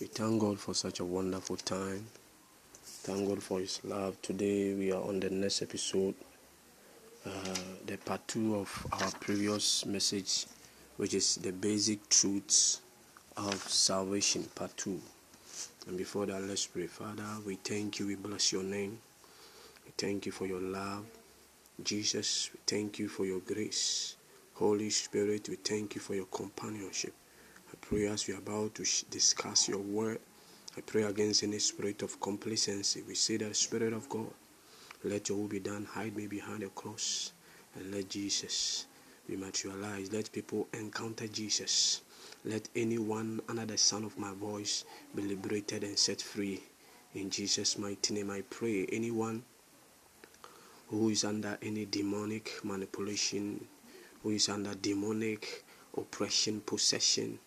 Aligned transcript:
We 0.00 0.06
thank 0.06 0.40
God 0.40 0.58
for 0.58 0.72
such 0.72 1.00
a 1.00 1.04
wonderful 1.04 1.56
time. 1.56 2.06
Thank 2.82 3.28
God 3.28 3.42
for 3.42 3.60
His 3.60 3.80
love. 3.84 4.16
Today 4.22 4.72
we 4.72 4.92
are 4.92 5.02
on 5.02 5.20
the 5.20 5.28
next 5.28 5.60
episode, 5.60 6.14
uh, 7.26 7.30
the 7.84 7.98
part 7.98 8.26
two 8.26 8.56
of 8.56 8.86
our 8.92 9.10
previous 9.20 9.84
message, 9.84 10.46
which 10.96 11.12
is 11.12 11.34
the 11.36 11.52
basic 11.52 12.08
truths 12.08 12.80
of 13.36 13.54
salvation, 13.68 14.44
part 14.54 14.74
two. 14.78 14.98
And 15.86 15.98
before 15.98 16.24
that, 16.24 16.40
let's 16.44 16.66
pray. 16.66 16.86
Father, 16.86 17.36
we 17.46 17.56
thank 17.56 17.98
you. 17.98 18.06
We 18.06 18.14
bless 18.14 18.52
your 18.52 18.62
name. 18.62 18.98
We 19.84 19.92
thank 19.98 20.24
you 20.24 20.32
for 20.32 20.46
your 20.46 20.62
love. 20.62 21.04
Jesus, 21.82 22.48
we 22.54 22.60
thank 22.66 22.98
you 22.98 23.08
for 23.08 23.26
your 23.26 23.40
grace. 23.40 24.16
Holy 24.54 24.88
Spirit, 24.88 25.50
we 25.50 25.56
thank 25.56 25.94
you 25.94 26.00
for 26.00 26.14
your 26.14 26.26
companionship. 26.26 27.12
Pray 27.80 28.06
as 28.06 28.26
we 28.26 28.34
are 28.34 28.38
about 28.38 28.74
to 28.76 28.84
discuss 29.10 29.68
your 29.68 29.78
word, 29.80 30.20
I 30.76 30.80
pray 30.82 31.02
against 31.02 31.42
any 31.42 31.58
spirit 31.58 32.02
of 32.02 32.20
complacency. 32.20 33.02
We 33.06 33.14
say 33.16 33.36
that 33.38 33.56
Spirit 33.56 33.92
of 33.92 34.08
God, 34.08 34.30
let 35.02 35.28
your 35.28 35.38
will 35.38 35.48
be 35.48 35.58
done. 35.58 35.84
Hide 35.84 36.14
me 36.14 36.28
behind 36.28 36.62
the 36.62 36.68
cross 36.68 37.32
and 37.74 37.92
let 37.92 38.08
Jesus 38.08 38.86
be 39.28 39.36
materialized. 39.36 40.12
Let 40.12 40.30
people 40.30 40.68
encounter 40.72 41.26
Jesus. 41.26 42.02
Let 42.44 42.68
anyone 42.76 43.40
under 43.48 43.66
the 43.66 43.76
sound 43.76 44.04
of 44.04 44.16
my 44.16 44.32
voice 44.32 44.84
be 45.14 45.22
liberated 45.22 45.82
and 45.82 45.98
set 45.98 46.22
free. 46.22 46.62
In 47.14 47.30
Jesus' 47.30 47.76
mighty 47.76 48.14
name, 48.14 48.30
I 48.30 48.42
pray. 48.42 48.86
Anyone 48.92 49.42
who 50.88 51.08
is 51.08 51.24
under 51.24 51.58
any 51.62 51.84
demonic 51.86 52.52
manipulation, 52.62 53.66
who 54.22 54.30
is 54.30 54.48
under 54.48 54.74
demonic 54.74 55.64
oppression, 55.96 56.60
possession, 56.60 57.38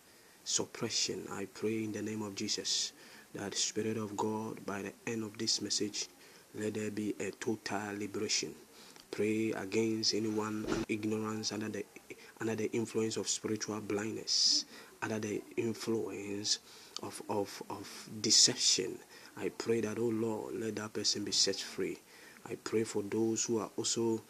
suppression. 0.44 1.28
I 1.32 1.46
pray 1.54 1.84
in 1.84 1.92
the 1.92 2.02
name 2.02 2.22
of 2.22 2.36
Jesus 2.36 2.94
that 3.34 3.56
Spirit 3.56 3.98
of 3.98 4.16
God, 4.16 4.66
by 4.66 4.84
the 4.84 4.94
end 5.08 5.24
of 5.24 5.38
this 5.38 5.62
message, 5.62 6.08
let 6.56 6.76
there 6.76 6.92
be 6.92 7.16
a 7.20 7.32
total 7.32 7.94
liberation. 7.98 8.54
Pray 9.10 9.52
against 9.52 10.14
anyone 10.14 10.66
ignorance 10.90 11.52
under 11.52 11.70
the 11.70 11.86
under 12.42 12.56
the 12.56 12.72
influence 12.74 13.16
of 13.18 13.28
spiritual 13.28 13.80
blindness, 13.82 14.66
under 15.02 15.20
the 15.20 15.42
influence 15.56 16.60
of, 17.02 17.22
of, 17.30 17.64
of 17.70 18.10
deception. 18.22 18.98
I 19.38 19.50
pray 19.50 19.82
that, 19.82 19.98
oh 19.98 20.10
Lord, 20.10 20.56
let 20.56 20.76
that 20.76 20.94
person 20.94 21.24
be 21.24 21.32
set 21.32 21.56
free. 21.56 21.98
I 22.50 22.56
pray 22.64 22.84
for 22.84 23.02
those 23.04 23.46
who 23.46 23.60
are 23.60 23.70
also 23.78 24.22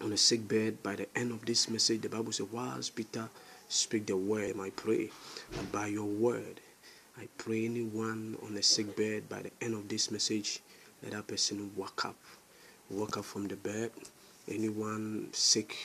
on 0.00 0.12
a 0.12 0.16
sick 0.16 0.48
bed 0.48 0.82
by 0.82 0.96
the 0.96 1.06
end 1.16 1.30
of 1.30 1.44
this 1.44 1.70
message. 1.70 2.00
The 2.00 2.08
Bible 2.08 2.32
says, 2.32 2.46
whilst 2.50 2.94
Peter 2.96 3.28
speak 3.72 4.06
the 4.06 4.16
word, 4.16 4.54
I 4.60 4.70
pray 4.70 5.10
And 5.56 5.72
by 5.72 5.86
your 5.86 6.04
word, 6.04 6.60
I 7.18 7.28
pray 7.38 7.64
anyone 7.64 8.36
on 8.42 8.56
a 8.56 8.62
sick 8.62 8.94
bed 8.96 9.28
by 9.28 9.42
the 9.42 9.50
end 9.60 9.74
of 9.74 9.88
this 9.88 10.10
message, 10.10 10.60
let 11.02 11.12
that 11.12 11.26
person 11.26 11.70
wake 11.76 12.04
up, 12.04 12.16
wake 12.90 13.16
up 13.16 13.24
from 13.24 13.48
the 13.48 13.56
bed. 13.56 13.90
Anyone 14.48 15.28
sick 15.32 15.76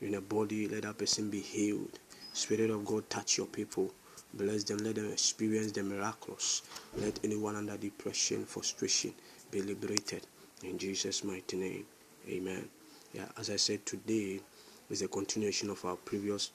in 0.00 0.12
the 0.12 0.20
body, 0.20 0.68
let 0.68 0.82
that 0.82 0.98
person 0.98 1.30
be 1.30 1.40
healed. 1.40 1.98
Spirit 2.32 2.70
of 2.70 2.84
God, 2.84 3.08
touch 3.10 3.38
your 3.38 3.46
people. 3.46 3.92
Bless 4.34 4.64
them, 4.64 4.78
let 4.78 4.96
them 4.96 5.10
experience 5.12 5.72
the 5.72 5.82
miracles. 5.82 6.62
Let 6.96 7.18
anyone 7.24 7.56
under 7.56 7.76
depression, 7.76 8.44
frustration 8.44 9.12
be 9.50 9.62
liberated. 9.62 10.26
In 10.64 10.78
Jesus' 10.78 11.24
mighty 11.24 11.56
name, 11.56 11.86
amen. 12.28 12.68
Yeah, 13.12 13.26
as 13.38 13.50
I 13.50 13.56
said, 13.56 13.84
today 13.86 14.40
is 14.88 15.02
a 15.02 15.08
continuation 15.08 15.70
of 15.70 15.84
our 15.84 15.96
previous 15.96 16.50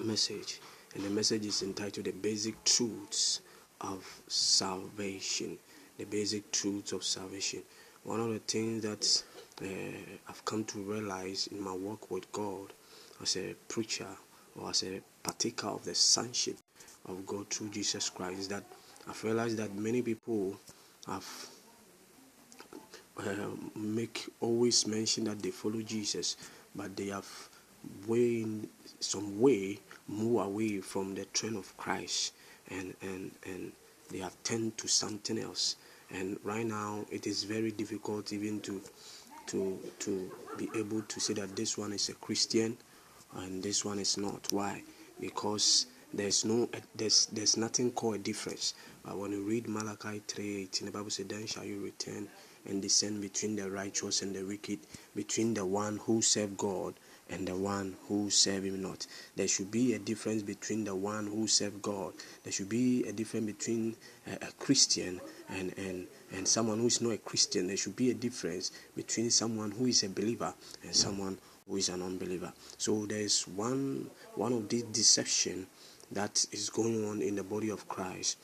message, 0.00 0.60
and 0.94 1.04
the 1.04 1.10
message 1.10 1.46
is 1.46 1.62
entitled 1.62 2.06
The 2.06 2.12
Basic 2.12 2.62
Truths 2.64 3.40
of 3.80 4.04
Salvation. 4.28 5.58
The 5.98 6.04
Basic 6.04 6.50
Truths 6.50 6.92
of 6.92 7.04
Salvation. 7.04 7.62
One 8.02 8.20
of 8.20 8.28
the 8.30 8.38
things 8.40 8.82
that 8.82 9.22
uh, 9.62 10.18
I've 10.28 10.44
come 10.44 10.64
to 10.64 10.78
realize 10.78 11.48
in 11.48 11.62
my 11.62 11.72
work 11.72 12.10
with 12.10 12.30
God 12.32 12.72
as 13.22 13.36
a 13.36 13.54
preacher 13.68 14.08
or 14.58 14.70
as 14.70 14.82
a 14.82 15.00
partaker 15.22 15.68
of 15.68 15.84
the 15.84 15.94
sonship 15.94 16.56
of 17.06 17.24
God 17.26 17.48
through 17.50 17.70
Jesus 17.70 18.10
Christ 18.10 18.40
is 18.40 18.48
that 18.48 18.64
I've 19.08 19.22
realized 19.22 19.56
that 19.58 19.74
many 19.74 20.02
people 20.02 20.56
have 21.06 21.26
uh, 23.18 23.32
make 23.76 24.28
always 24.40 24.86
mention 24.86 25.24
that 25.24 25.40
they 25.40 25.50
follow 25.50 25.82
Jesus, 25.82 26.36
but 26.74 26.96
they 26.96 27.08
have 27.08 27.48
way 28.06 28.46
some 29.00 29.40
way 29.40 29.78
move 30.08 30.40
away 30.40 30.80
from 30.80 31.14
the 31.14 31.24
train 31.26 31.56
of 31.56 31.76
Christ 31.76 32.32
and 32.70 32.94
and 33.02 33.30
and 33.46 33.72
they 34.10 34.18
have 34.18 34.36
turned 34.42 34.76
to 34.78 34.88
something 34.88 35.38
else. 35.38 35.76
And 36.10 36.38
right 36.44 36.66
now 36.66 37.04
it 37.10 37.26
is 37.26 37.44
very 37.44 37.70
difficult 37.70 38.32
even 38.32 38.60
to 38.60 38.82
to 39.46 39.78
to 40.00 40.30
be 40.56 40.68
able 40.76 41.02
to 41.02 41.20
say 41.20 41.34
that 41.34 41.56
this 41.56 41.76
one 41.76 41.92
is 41.92 42.08
a 42.08 42.14
Christian 42.14 42.76
and 43.34 43.62
this 43.62 43.84
one 43.84 43.98
is 43.98 44.16
not. 44.16 44.46
Why? 44.52 44.82
Because 45.20 45.86
there's 46.12 46.44
no 46.44 46.68
there's 46.94 47.26
there's 47.26 47.56
nothing 47.56 47.90
called 47.92 48.16
a 48.16 48.18
difference. 48.18 48.74
But 49.04 49.18
when 49.18 49.32
you 49.32 49.42
read 49.42 49.68
Malachi 49.68 50.22
3:18, 50.26 50.86
the 50.86 50.90
Bible 50.90 51.10
says, 51.10 51.26
Then 51.26 51.46
shall 51.46 51.64
you 51.64 51.80
return 51.82 52.28
and 52.66 52.80
descend 52.80 53.20
between 53.20 53.56
the 53.56 53.70
righteous 53.70 54.22
and 54.22 54.34
the 54.34 54.42
wicked, 54.42 54.78
between 55.14 55.52
the 55.54 55.66
one 55.66 55.98
who 55.98 56.22
serve 56.22 56.56
God 56.56 56.94
and 57.30 57.48
the 57.48 57.54
one 57.56 57.96
who 58.08 58.30
serve 58.30 58.64
him 58.64 58.82
not. 58.82 59.06
There 59.36 59.48
should 59.48 59.70
be 59.70 59.94
a 59.94 59.98
difference 59.98 60.42
between 60.42 60.84
the 60.84 60.94
one 60.94 61.26
who 61.26 61.46
serve 61.46 61.80
God. 61.80 62.12
There 62.42 62.52
should 62.52 62.68
be 62.68 63.04
a 63.04 63.12
difference 63.12 63.46
between 63.46 63.96
a, 64.26 64.46
a 64.46 64.52
Christian 64.58 65.20
and, 65.48 65.72
and, 65.78 66.06
and 66.32 66.46
someone 66.46 66.78
who 66.78 66.86
is 66.86 67.00
not 67.00 67.12
a 67.12 67.18
Christian. 67.18 67.66
There 67.66 67.76
should 67.76 67.96
be 67.96 68.10
a 68.10 68.14
difference 68.14 68.72
between 68.94 69.30
someone 69.30 69.70
who 69.70 69.86
is 69.86 70.02
a 70.02 70.08
believer 70.08 70.52
and 70.82 70.94
someone 70.94 71.38
who 71.68 71.76
is 71.76 71.88
an 71.88 72.02
unbeliever. 72.02 72.52
So 72.76 73.06
there 73.06 73.20
is 73.20 73.48
one 73.48 74.10
one 74.34 74.52
of 74.52 74.68
these 74.68 74.82
deception 74.84 75.66
that 76.12 76.44
is 76.52 76.68
going 76.68 77.08
on 77.08 77.22
in 77.22 77.36
the 77.36 77.42
body 77.42 77.70
of 77.70 77.88
Christ. 77.88 78.36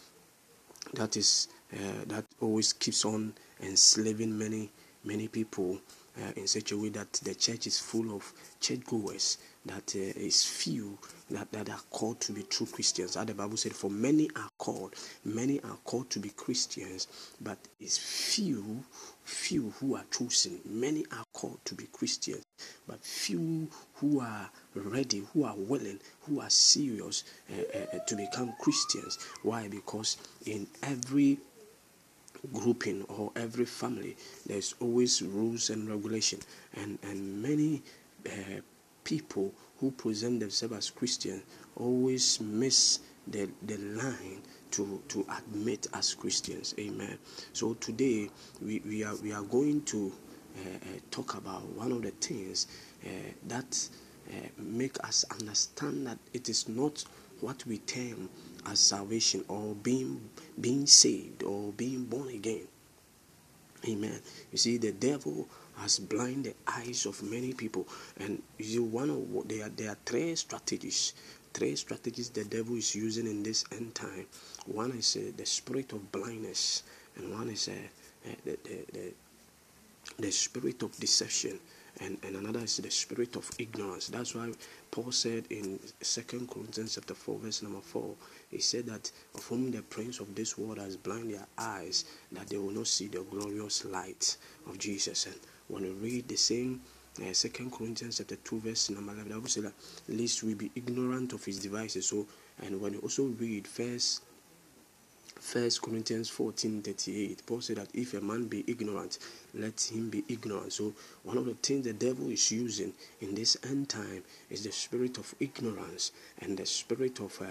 That 0.94 1.16
is 1.16 1.48
uh, 1.72 2.04
that 2.06 2.24
always 2.40 2.72
keeps 2.72 3.04
on 3.04 3.34
enslaving 3.60 4.36
many 4.36 4.70
many 5.04 5.28
people 5.28 5.78
uh, 6.20 6.32
in 6.36 6.46
such 6.46 6.72
a 6.72 6.78
way 6.78 6.88
that 6.90 7.12
the 7.14 7.34
church 7.34 7.66
is 7.66 7.78
full 7.78 8.14
of 8.14 8.32
churchgoers 8.60 9.38
that 9.66 9.94
uh, 9.94 9.98
is 9.98 10.44
few 10.44 10.98
that, 11.30 11.52
that 11.52 11.68
are 11.68 11.80
called 11.90 12.20
to 12.20 12.32
be 12.32 12.42
true 12.44 12.66
Christians. 12.66 13.16
As 13.16 13.26
the 13.26 13.34
Bible 13.34 13.56
said, 13.56 13.72
for 13.72 13.90
many 13.90 14.28
are 14.34 14.48
called, 14.58 14.94
many 15.24 15.60
are 15.60 15.76
called 15.84 16.10
to 16.10 16.18
be 16.18 16.30
Christians, 16.30 17.06
but 17.40 17.58
it's 17.78 17.98
few, 17.98 18.82
few 19.22 19.72
who 19.78 19.96
are 19.96 20.04
chosen. 20.10 20.60
Many 20.64 21.04
are 21.12 21.24
called 21.32 21.60
to 21.66 21.74
be 21.74 21.84
Christians, 21.92 22.44
but 22.88 23.04
few 23.04 23.68
who 23.94 24.20
are 24.20 24.50
ready, 24.74 25.22
who 25.34 25.44
are 25.44 25.56
willing, 25.56 26.00
who 26.22 26.40
are 26.40 26.50
serious 26.50 27.24
uh, 27.52 27.78
uh, 27.78 27.98
to 28.06 28.16
become 28.16 28.54
Christians. 28.60 29.18
Why? 29.42 29.68
Because 29.68 30.16
in 30.46 30.66
every 30.82 31.38
grouping 32.52 33.02
or 33.08 33.30
every 33.36 33.64
family 33.64 34.16
there's 34.46 34.74
always 34.80 35.22
rules 35.22 35.70
and 35.70 35.88
regulation. 35.88 36.40
And 36.74 36.98
and 37.02 37.42
many 37.42 37.82
uh, 38.26 38.60
people 39.04 39.52
who 39.78 39.90
present 39.92 40.40
themselves 40.40 40.74
as 40.76 40.90
christians 40.90 41.42
always 41.76 42.38
miss 42.40 43.00
the 43.26 43.48
the 43.62 43.76
line 43.78 44.42
to 44.70 45.02
to 45.08 45.26
admit 45.36 45.86
as 45.94 46.14
christians. 46.14 46.74
Amen. 46.78 47.18
So 47.52 47.74
today 47.74 48.28
we, 48.62 48.80
we 48.86 49.04
are 49.04 49.16
we 49.16 49.32
are 49.32 49.42
going 49.42 49.82
to 49.84 50.12
uh, 50.56 50.68
uh, 50.68 50.98
talk 51.10 51.34
about 51.34 51.62
one 51.70 51.92
of 51.92 52.02
the 52.02 52.10
things 52.10 52.66
uh, 53.04 53.08
that 53.48 53.88
uh, 54.30 54.34
make 54.58 55.02
us 55.04 55.24
understand 55.30 56.06
that 56.06 56.18
it 56.32 56.48
is 56.48 56.68
not 56.68 57.04
what 57.40 57.64
we 57.66 57.78
term 57.78 58.28
as 58.66 58.80
salvation 58.80 59.44
or 59.48 59.74
being 59.74 60.20
being 60.60 60.86
saved 60.86 61.42
or 61.42 61.72
being 61.72 62.04
born 62.04 62.28
again. 62.28 62.66
Amen. 63.88 64.20
You 64.52 64.58
see, 64.58 64.76
the 64.76 64.92
devil 64.92 65.48
has 65.78 65.98
blinded 65.98 66.54
the 66.66 66.72
eyes 66.72 67.06
of 67.06 67.22
many 67.22 67.54
people, 67.54 67.88
and 68.18 68.42
you 68.58 68.82
one 68.82 69.08
of 69.10 69.30
what 69.30 69.48
there 69.48 69.66
are 69.66 69.70
there 69.70 69.90
are 69.90 69.98
three 70.04 70.34
strategies. 70.36 71.14
Three 71.52 71.74
strategies 71.74 72.28
the 72.30 72.44
devil 72.44 72.76
is 72.76 72.94
using 72.94 73.26
in 73.26 73.42
this 73.42 73.64
end 73.72 73.94
time. 73.94 74.26
One 74.66 74.92
is 74.92 75.16
uh, 75.16 75.32
the 75.36 75.46
spirit 75.46 75.92
of 75.92 76.12
blindness, 76.12 76.84
and 77.16 77.32
one 77.32 77.48
is 77.48 77.68
uh, 77.68 77.72
uh, 77.72 78.34
the, 78.44 78.58
the, 78.62 78.78
the 78.92 79.14
the 80.18 80.30
spirit 80.30 80.82
of 80.82 80.96
deception 80.98 81.58
and, 82.00 82.18
and 82.22 82.36
another 82.36 82.60
is 82.60 82.76
the 82.76 82.90
spirit 82.90 83.36
of 83.36 83.50
ignorance. 83.58 84.08
That's 84.08 84.34
why 84.34 84.52
Paul 84.90 85.12
said 85.12 85.44
in 85.50 85.78
Second 86.00 86.48
Corinthians 86.50 86.94
chapter 86.94 87.14
4, 87.14 87.38
verse 87.38 87.62
number 87.62 87.80
4, 87.80 88.14
he 88.50 88.58
said 88.58 88.86
that 88.86 89.10
of 89.34 89.44
whom 89.44 89.70
the 89.70 89.82
prince 89.82 90.18
of 90.18 90.34
this 90.34 90.58
world 90.58 90.78
has 90.78 90.96
blinded 90.96 91.38
their 91.38 91.46
eyes, 91.56 92.04
that 92.32 92.48
they 92.48 92.58
will 92.58 92.72
not 92.72 92.88
see 92.88 93.06
the 93.06 93.22
glorious 93.22 93.84
light 93.84 94.36
of 94.66 94.78
Jesus. 94.78 95.26
And 95.26 95.36
when 95.68 95.82
we 95.82 95.90
read 95.90 96.28
the 96.28 96.36
same 96.36 96.80
uh, 97.20 97.32
Second 97.32 97.72
Corinthians 97.72 98.18
chapter 98.18 98.36
2, 98.36 98.60
verse 98.60 98.90
number 98.90 99.12
11, 99.12 99.32
I 99.32 99.36
will 99.36 99.46
say 99.46 99.60
that 99.60 99.72
lest 100.08 100.42
we 100.42 100.54
be 100.54 100.70
ignorant 100.74 101.32
of 101.32 101.44
his 101.44 101.58
devices. 101.60 102.06
So, 102.08 102.26
and 102.62 102.80
when 102.80 102.94
you 102.94 102.98
also 103.00 103.24
read 103.24 103.66
First 103.66 104.22
First 105.40 105.80
Corinthians 105.80 106.28
14 106.28 106.82
38. 106.82 107.46
Paul 107.46 107.62
said 107.62 107.76
that 107.76 107.88
if 107.94 108.12
a 108.12 108.20
man 108.20 108.46
be 108.46 108.62
ignorant, 108.66 109.18
let 109.54 109.80
him 109.90 110.10
be 110.10 110.22
ignorant. 110.28 110.72
So, 110.74 110.92
one 111.22 111.38
of 111.38 111.46
the 111.46 111.54
things 111.54 111.86
the 111.86 111.94
devil 111.94 112.28
is 112.28 112.52
using 112.52 112.92
in 113.22 113.34
this 113.34 113.56
end 113.64 113.88
time 113.88 114.22
is 114.50 114.64
the 114.64 114.72
spirit 114.72 115.16
of 115.16 115.34
ignorance 115.40 116.12
and 116.40 116.58
the 116.58 116.66
spirit 116.66 117.20
of 117.20 117.40
uh 117.40 117.46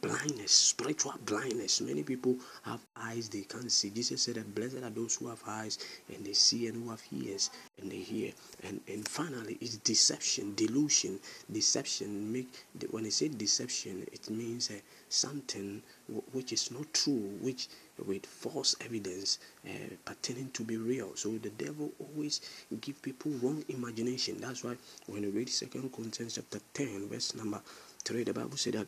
blindness, 0.00 0.52
spiritual 0.52 1.14
blindness. 1.24 1.80
Many 1.80 2.02
people 2.02 2.36
have 2.64 2.80
eyes 2.96 3.28
they 3.28 3.42
can't 3.42 3.70
see. 3.70 3.90
Jesus 3.90 4.22
said 4.22 4.34
that 4.34 4.54
blessed 4.54 4.82
are 4.82 4.90
those 4.90 5.16
who 5.16 5.28
have 5.28 5.42
eyes 5.46 5.78
and 6.12 6.24
they 6.24 6.32
see 6.32 6.66
and 6.66 6.82
who 6.82 6.90
have 6.90 7.02
ears 7.12 7.50
and 7.80 7.90
they 7.90 7.96
hear. 7.96 8.32
And 8.64 8.80
and 8.88 9.06
finally, 9.06 9.56
it's 9.60 9.76
deception, 9.76 10.54
delusion, 10.54 11.20
deception. 11.50 12.32
Make 12.32 12.48
when 12.90 13.06
I 13.06 13.10
say 13.10 13.28
deception, 13.28 14.06
it 14.12 14.28
means 14.30 14.70
uh, 14.70 14.74
something 15.08 15.82
which 16.32 16.52
is 16.52 16.70
not 16.70 16.92
true, 16.92 17.30
which 17.40 17.68
with 18.04 18.26
false 18.26 18.76
evidence 18.84 19.38
uh, 19.66 19.70
pertaining 20.04 20.50
to 20.50 20.62
be 20.62 20.76
real. 20.76 21.14
So 21.16 21.30
the 21.38 21.50
devil 21.50 21.90
always 21.98 22.40
give 22.80 23.00
people 23.00 23.30
wrong 23.42 23.64
imagination. 23.68 24.38
That's 24.40 24.64
why 24.64 24.76
when 25.06 25.22
you 25.22 25.30
read 25.30 25.48
Second 25.48 25.92
Corinthians 25.92 26.34
chapter 26.34 26.60
ten, 26.74 27.08
verse 27.08 27.34
number 27.34 27.60
three, 28.06 28.22
the 28.22 28.32
Bible 28.32 28.56
said 28.56 28.74
that 28.74 28.86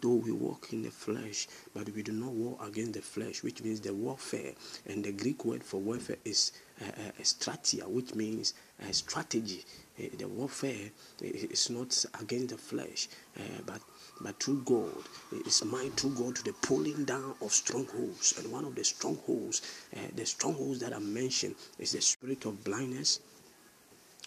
though 0.00 0.14
we 0.14 0.32
walk 0.32 0.72
in 0.72 0.82
the 0.82 0.90
flesh, 0.90 1.46
but 1.74 1.88
we 1.90 2.02
do 2.02 2.12
not 2.12 2.32
war 2.32 2.56
against 2.66 2.94
the 2.94 3.02
flesh, 3.02 3.42
which 3.42 3.62
means 3.62 3.80
the 3.80 3.92
warfare. 3.92 4.52
And 4.86 5.04
the 5.04 5.12
Greek 5.12 5.44
word 5.44 5.62
for 5.62 5.80
warfare 5.80 6.16
is 6.24 6.52
uh, 6.80 6.86
uh, 6.86 7.22
strategia, 7.22 7.86
which 7.86 8.14
means 8.14 8.54
uh, 8.82 8.90
strategy. 8.92 9.64
Uh, 9.98 10.04
the 10.18 10.26
warfare 10.26 10.90
is 11.20 11.68
not 11.68 12.04
against 12.20 12.48
the 12.48 12.56
flesh, 12.56 13.08
uh, 13.38 13.42
but 13.66 13.80
but 14.20 14.40
through 14.42 14.62
God. 14.64 15.04
It's 15.32 15.64
my 15.64 15.90
through 15.96 16.14
God 16.14 16.36
to 16.36 16.44
the 16.44 16.52
pulling 16.52 17.04
down 17.04 17.34
of 17.42 17.52
strongholds. 17.52 18.38
And 18.38 18.50
one 18.52 18.64
of 18.64 18.74
the 18.74 18.84
strongholds, 18.84 19.62
uh, 19.94 20.00
the 20.14 20.24
strongholds 20.24 20.78
that 20.80 20.94
I 20.94 21.00
mentioned, 21.00 21.56
is 21.78 21.92
the 21.92 22.00
spirit 22.00 22.46
of 22.46 22.62
blindness, 22.64 23.20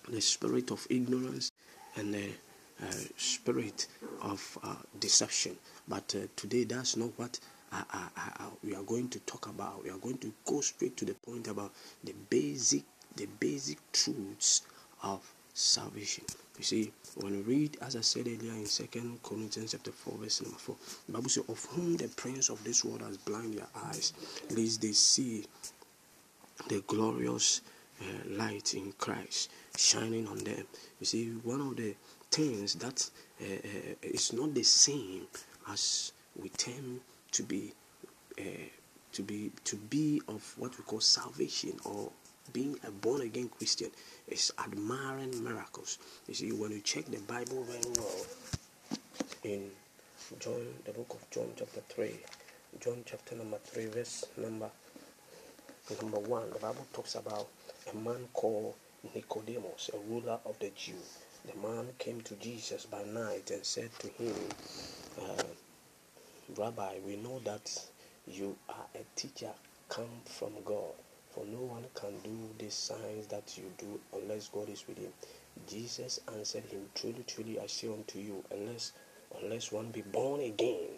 the 0.09 0.21
spirit 0.21 0.71
of 0.71 0.85
ignorance, 0.89 1.51
and 1.95 2.13
the 2.13 2.25
uh, 2.25 2.31
spirit 3.17 3.87
of 4.21 4.57
uh, 4.63 4.75
deception. 4.99 5.55
But 5.87 6.15
uh, 6.15 6.27
today, 6.35 6.63
that's 6.63 6.97
not 6.97 7.11
what 7.17 7.39
we 8.63 8.75
are 8.75 8.83
going 8.83 9.09
to 9.09 9.19
talk 9.21 9.47
about. 9.47 9.83
We 9.83 9.89
are 9.89 9.97
going 9.97 10.17
to 10.19 10.33
go 10.45 10.61
straight 10.61 10.95
to 10.97 11.05
the 11.05 11.13
point 11.13 11.47
about 11.47 11.71
the 12.03 12.13
basic, 12.29 12.83
the 13.15 13.27
basic 13.39 13.79
truths 13.91 14.61
of 15.03 15.21
salvation. 15.53 16.25
You 16.57 16.63
see, 16.63 16.91
when 17.15 17.33
we 17.33 17.55
read, 17.55 17.77
as 17.81 17.95
I 17.95 18.01
said 18.01 18.27
earlier 18.27 18.53
in 18.53 18.65
Second 18.65 19.21
Corinthians 19.23 19.71
chapter 19.71 19.91
4, 19.91 20.17
verse 20.19 20.41
number 20.41 20.57
4, 20.57 20.75
the 21.07 21.11
Bible 21.13 21.29
says, 21.29 21.43
Of 21.49 21.65
whom 21.65 21.97
the 21.97 22.07
prince 22.09 22.49
of 22.49 22.63
this 22.63 22.85
world 22.85 23.01
has 23.01 23.17
blinded 23.17 23.59
their 23.59 23.67
eyes, 23.85 24.13
lest 24.51 24.81
they 24.81 24.93
see 24.93 25.45
the 26.69 26.81
glorious 26.87 27.61
uh, 28.01 28.05
light 28.37 28.73
in 28.73 28.93
Christ 28.97 29.51
shining 29.77 30.27
on 30.27 30.37
them. 30.39 30.65
You 30.99 31.05
see, 31.05 31.29
one 31.43 31.61
of 31.61 31.75
the 31.75 31.95
things 32.35 32.75
that 32.75 33.09
uh, 33.41 33.95
is 34.03 34.33
not 34.33 34.53
the 34.53 34.63
same 34.63 35.25
as 35.69 36.11
we 36.35 36.49
tend 36.49 36.99
to 37.31 37.43
be 37.43 37.71
uh, 38.37 38.43
to 39.13 39.23
be 39.23 39.51
to 39.63 39.77
be 39.77 40.21
of 40.27 40.43
what 40.57 40.77
we 40.77 40.83
call 40.83 40.99
salvation 40.99 41.71
or 41.85 42.11
being 42.51 42.77
a 42.85 42.91
born 42.91 43.21
again 43.21 43.49
Christian 43.57 43.89
is 44.27 44.51
admiring 44.59 45.41
miracles. 45.41 45.97
You 46.27 46.33
see, 46.33 46.51
when 46.51 46.71
you 46.71 46.81
check 46.81 47.05
the 47.05 47.19
Bible 47.19 47.63
very 47.63 47.93
well, 47.97 48.25
in 49.45 49.71
John, 50.39 50.65
the 50.83 50.91
book 50.91 51.11
of 51.17 51.29
John, 51.31 51.47
chapter 51.55 51.79
3, 51.87 52.11
John 52.81 53.03
chapter 53.05 53.35
number 53.35 53.57
3, 53.63 53.85
verse 53.85 54.25
number 54.37 54.69
number 56.01 56.19
1, 56.19 56.49
the 56.49 56.59
Bible 56.59 56.85
talks 56.91 57.15
about 57.15 57.47
a 57.91 57.95
man 57.95 58.27
called 58.33 58.73
Nicodemus, 59.15 59.89
a 59.93 59.97
ruler 60.09 60.37
of 60.45 60.59
the 60.59 60.71
Jews 60.75 61.24
the 61.47 61.67
man 61.67 61.87
came 61.99 62.21
to 62.21 62.35
Jesus 62.35 62.85
by 62.85 63.03
night 63.03 63.51
and 63.51 63.63
said 63.65 63.89
to 63.99 64.07
him, 64.07 64.35
uh, 65.21 65.43
Rabbi, 66.57 66.95
we 67.05 67.15
know 67.17 67.39
that 67.45 67.85
you 68.27 68.55
are 68.69 68.85
a 68.95 69.03
teacher 69.15 69.51
come 69.89 70.09
from 70.25 70.51
God, 70.63 70.93
for 71.31 71.45
no 71.45 71.59
one 71.59 71.85
can 71.95 72.13
do 72.23 72.37
the 72.57 72.71
signs 72.71 73.27
that 73.27 73.57
you 73.57 73.65
do 73.77 73.99
unless 74.13 74.49
God 74.49 74.69
is 74.69 74.85
with 74.87 74.97
him. 74.97 75.11
Jesus 75.67 76.19
answered 76.35 76.65
him, 76.65 76.89
Truly, 76.95 77.23
truly, 77.27 77.59
I 77.59 77.67
say 77.67 77.87
unto 77.87 78.19
you, 78.19 78.43
unless 78.51 78.91
unless 79.41 79.71
one 79.71 79.91
be 79.91 80.01
born 80.01 80.41
again, 80.41 80.89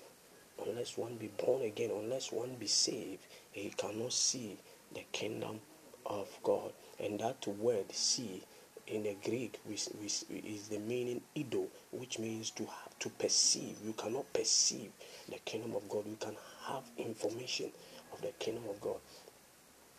unless 0.65 0.97
one 0.97 1.15
be 1.17 1.27
born 1.27 1.63
again, 1.63 1.91
unless 1.91 2.31
one 2.31 2.55
be 2.59 2.67
saved, 2.67 3.25
he 3.51 3.69
cannot 3.77 4.13
see 4.13 4.57
the 4.94 5.03
kingdom 5.11 5.59
of 6.05 6.27
God. 6.44 6.71
And 6.99 7.19
that 7.19 7.45
word 7.47 7.91
see 7.94 8.44
in 8.87 9.03
the 9.03 9.15
Greek 9.23 9.59
which, 9.65 9.87
is 10.29 10.67
the 10.69 10.79
meaning 10.79 11.21
ido, 11.35 11.67
which 11.91 12.19
means 12.19 12.51
to 12.51 12.63
have 12.63 12.97
to 12.99 13.09
perceive. 13.09 13.77
You 13.85 13.93
cannot 13.93 14.31
perceive 14.33 14.91
the 15.29 15.37
kingdom 15.39 15.75
of 15.75 15.87
God. 15.89 16.05
You 16.07 16.17
can 16.19 16.35
have 16.67 16.83
information 16.97 17.71
of 18.13 18.21
the 18.21 18.31
kingdom 18.39 18.63
of 18.69 18.79
God. 18.81 18.97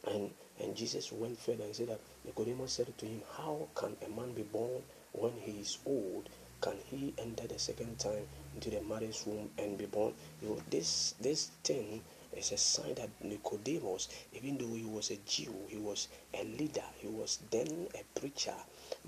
And 0.07 0.31
and 0.61 0.75
Jesus 0.77 1.13
went 1.13 1.39
further 1.39 1.65
and 1.65 1.75
said 1.75 1.89
that 1.89 2.01
Nicodemus 2.25 2.73
said 2.73 2.97
to 2.99 3.07
him, 3.07 3.23
How 3.37 3.69
can 3.75 3.97
a 4.05 4.09
man 4.09 4.33
be 4.33 4.43
born 4.43 4.83
when 5.13 5.33
he 5.41 5.53
is 5.61 5.79
old? 5.87 6.29
Can 6.61 6.75
he 6.91 7.15
enter 7.19 7.47
the 7.47 7.59
second 7.59 7.99
time 7.99 8.27
into 8.55 8.71
the 8.71 8.81
mother's 8.81 9.25
womb 9.25 9.51
and 9.59 9.79
be 9.79 9.87
born? 9.87 10.15
You 10.43 10.49
know, 10.49 10.63
this 10.71 11.15
this 11.21 11.51
thing 11.63 12.03
is 12.37 12.51
a 12.53 12.57
sign 12.57 12.95
that 12.95 13.09
Nicodemus, 13.23 14.09
even 14.33 14.59
though 14.59 14.75
he 14.75 14.85
was 14.85 15.11
a 15.11 15.17
Jew, 15.27 15.55
he 15.69 15.77
was 15.77 16.09
a 16.35 16.43
leader, 16.45 16.83
he 16.99 17.07
was 17.09 17.39
then 17.51 17.87
a 17.95 18.19
preacher, 18.19 18.55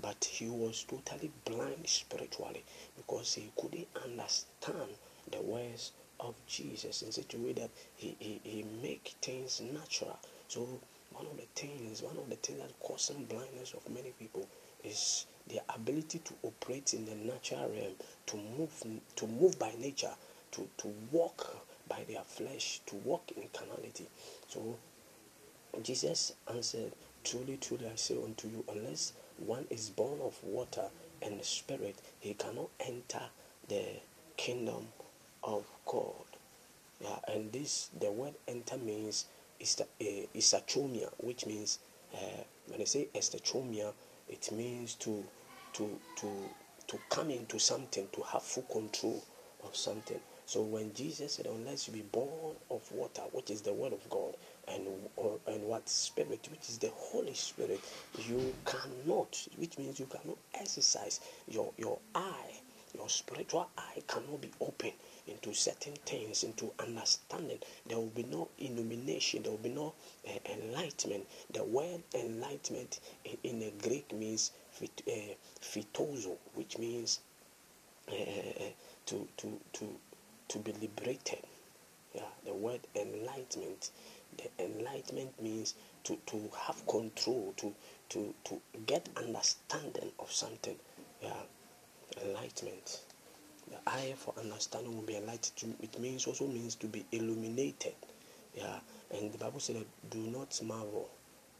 but 0.01 0.23
he 0.23 0.47
was 0.47 0.83
totally 0.83 1.31
blind 1.45 1.87
spiritually 1.87 2.63
because 2.97 3.33
he 3.35 3.51
couldn't 3.59 3.87
understand 4.03 4.89
the 5.31 5.41
words 5.41 5.91
of 6.19 6.35
Jesus 6.47 7.01
in 7.01 7.11
such 7.11 7.33
a 7.33 7.37
way 7.37 7.53
that 7.53 7.69
he, 7.95 8.15
he, 8.19 8.39
he 8.43 8.65
make 8.81 9.13
things 9.21 9.61
natural. 9.61 10.17
So 10.47 10.67
one 11.11 11.25
of 11.25 11.37
the 11.37 11.47
things, 11.55 12.01
one 12.01 12.17
of 12.17 12.29
the 12.29 12.35
things 12.37 12.59
that 12.59 12.79
causes 12.79 13.15
blindness 13.17 13.73
of 13.73 13.91
many 13.93 14.11
people 14.19 14.47
is 14.83 15.25
their 15.47 15.61
ability 15.75 16.19
to 16.19 16.33
operate 16.43 16.93
in 16.93 17.05
the 17.05 17.15
natural 17.15 17.69
realm, 17.69 17.93
to 18.27 18.37
move 18.37 18.83
to 19.15 19.27
move 19.27 19.57
by 19.59 19.71
nature, 19.79 20.13
to, 20.51 20.67
to 20.77 20.87
walk 21.11 21.57
by 21.87 22.03
their 22.07 22.23
flesh, 22.23 22.81
to 22.85 22.95
walk 22.97 23.31
in 23.35 23.43
carnality. 23.53 24.07
So 24.47 24.77
Jesus 25.83 26.33
answered, 26.49 26.91
Truly, 27.23 27.57
truly 27.57 27.87
I 27.87 27.95
say 27.95 28.15
unto 28.21 28.47
you, 28.47 28.63
unless 28.71 29.13
one 29.45 29.67
is 29.69 29.89
born 29.91 30.21
of 30.21 30.43
water 30.43 30.89
and 31.21 31.43
spirit, 31.45 31.97
he 32.19 32.33
cannot 32.35 32.69
enter 32.79 33.23
the 33.69 33.85
kingdom 34.37 34.89
of 35.43 35.65
God. 35.85 36.25
Yeah, 37.01 37.19
and 37.27 37.51
this 37.51 37.89
the 37.99 38.11
word 38.11 38.35
enter 38.47 38.77
means 38.77 39.25
is 39.59 39.75
the 39.75 39.87
isachomia, 40.35 41.11
which 41.19 41.45
means 41.45 41.79
uh, 42.13 42.43
when 42.67 42.81
I 42.81 42.85
say 42.85 43.07
estachomia, 43.15 43.93
it 44.29 44.51
means 44.51 44.95
to 44.95 45.25
to 45.73 45.99
to 46.17 46.49
to 46.87 46.99
come 47.09 47.31
into 47.31 47.59
something, 47.59 48.07
to 48.13 48.21
have 48.23 48.43
full 48.43 48.63
control 48.63 49.23
of 49.63 49.75
something. 49.75 50.19
So 50.45 50.61
when 50.63 50.93
Jesus 50.93 51.35
said, 51.35 51.47
"Unless 51.47 51.87
you 51.87 51.93
be 51.93 52.01
born 52.03 52.55
of 52.71 52.91
water, 52.91 53.23
which 53.33 53.51
is 53.51 53.61
the 53.61 53.73
word 53.73 53.93
of 53.93 54.09
God, 54.09 54.35
and 54.71 54.87
or, 55.17 55.39
and 55.47 55.63
what 55.65 55.89
spirit, 55.89 56.47
which 56.51 56.69
is 56.69 56.79
the 56.79 56.91
Holy 56.91 57.35
Spirit, 57.35 57.81
you 58.17 58.55
cannot, 58.65 59.47
which 59.57 59.77
means 59.79 59.99
you 59.99 60.07
cannot 60.07 60.37
exercise 60.55 61.21
your 61.47 61.73
your 61.77 61.99
eye, 62.15 62.61
your 62.95 63.09
spiritual 63.09 63.69
eye 63.77 64.03
cannot 64.07 64.41
be 64.41 64.51
open 64.61 64.93
into 65.27 65.53
certain 65.53 65.95
things, 66.05 66.43
into 66.43 66.71
understanding. 66.79 67.59
There 67.87 67.97
will 67.99 68.07
be 68.07 68.23
no 68.23 68.49
illumination. 68.59 69.43
There 69.43 69.51
will 69.51 69.59
be 69.59 69.69
no 69.69 69.93
uh, 70.27 70.31
enlightenment. 70.51 71.27
The 71.51 71.63
word 71.65 72.03
enlightenment 72.15 72.99
in, 73.25 73.37
in 73.43 73.59
the 73.59 73.71
Greek 73.87 74.13
means 74.13 74.51
fit, 74.71 75.03
uh, 75.07 75.35
which 76.55 76.77
means 76.79 77.21
uh, 78.09 78.13
to 79.07 79.27
to 79.37 79.59
to 79.73 79.99
to 80.49 80.59
be 80.59 80.73
liberated. 80.73 81.39
Yeah, 82.13 82.23
the 82.45 82.53
word 82.53 82.81
enlightenment 82.95 83.91
enlightenment 84.59 85.41
means 85.41 85.75
to, 86.03 86.17
to 86.27 86.49
have 86.67 86.85
control, 86.87 87.53
to, 87.57 87.73
to, 88.09 88.33
to 88.45 88.61
get 88.85 89.07
understanding 89.17 90.11
of 90.19 90.31
something. 90.31 90.75
Yeah, 91.21 91.33
enlightenment. 92.25 93.01
The 93.69 93.77
eye 93.89 94.13
for 94.17 94.33
understanding 94.39 94.95
will 94.95 95.03
be 95.03 95.15
enlightened. 95.17 95.75
It 95.81 95.99
means 95.99 96.27
also 96.27 96.47
means 96.47 96.75
to 96.75 96.87
be 96.87 97.05
illuminated. 97.11 97.93
Yeah, 98.55 98.79
and 99.11 99.31
the 99.31 99.37
Bible 99.37 99.59
said 99.59 99.85
do 100.09 100.19
not 100.19 100.59
marvel 100.63 101.09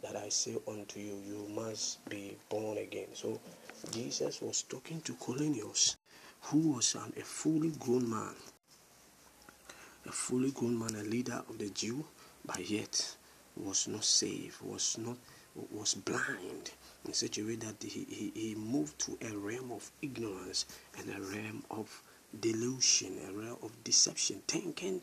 that 0.04 0.16
I 0.16 0.30
say 0.30 0.58
unto 0.68 1.00
you, 1.00 1.22
you 1.26 1.48
must 1.54 2.04
be 2.10 2.36
born 2.50 2.78
again. 2.80 3.08
So 3.14 3.40
Jesus 3.92 4.42
was 4.42 4.64
talking 4.64 5.00
to 5.02 5.14
Cornelius, 5.14 5.96
who 6.42 6.74
was 6.76 6.96
an, 6.96 7.14
a 7.18 7.24
fully 7.24 7.72
grown 7.80 8.10
man. 8.10 8.34
a 10.06 10.12
fully 10.12 10.52
grown 10.52 10.78
man, 10.78 10.96
a 10.96 11.04
leader 11.04 11.42
of 11.50 11.58
the 11.58 11.70
Jew, 11.70 12.04
but 12.46 12.70
yet 12.70 13.16
was 13.56 13.88
not 13.88 14.04
saved, 14.04 14.62
was 14.62 14.98
not 14.98 15.18
was 15.72 15.96
blind 15.96 16.72
in 17.06 17.14
such 17.14 17.38
a 17.38 17.44
way 17.44 17.56
that 17.56 17.76
he, 17.84 18.06
he, 18.10 18.32
he 18.34 18.56
moved 18.56 18.98
to 19.00 19.18
a 19.22 19.38
realm 19.38 19.72
of 19.72 19.92
ignorance 20.02 20.66
and 20.98 21.10
a 21.10 21.22
realm 21.22 21.62
of 21.70 22.02
delusion, 22.40 23.18
a 23.28 23.34
realm 23.34 23.58
of 23.62 23.84
deception, 23.84 24.42
thinking 24.48 25.02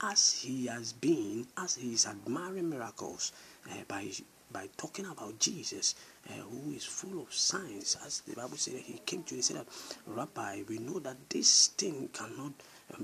as 0.00 0.32
he 0.32 0.66
has 0.66 0.92
been, 0.92 1.46
as 1.56 1.76
he 1.76 1.92
is 1.92 2.06
admiring 2.06 2.68
miracles 2.68 3.32
uh, 3.70 3.74
by 3.86 4.10
by 4.52 4.68
talking 4.76 5.06
about 5.06 5.38
Jesus, 5.38 5.94
uh, 6.30 6.34
who 6.34 6.72
is 6.72 6.84
full 6.84 7.20
of 7.20 7.34
signs, 7.34 7.96
as 8.06 8.20
the 8.20 8.34
Bible 8.34 8.56
said, 8.56 8.74
he 8.74 9.00
came 9.04 9.22
to, 9.24 9.34
he 9.34 9.42
said 9.42 9.56
that, 9.56 9.66
Rabbi, 10.06 10.62
we 10.68 10.78
know 10.78 11.00
that 11.00 11.16
this 11.28 11.68
thing 11.68 12.08
cannot, 12.12 12.52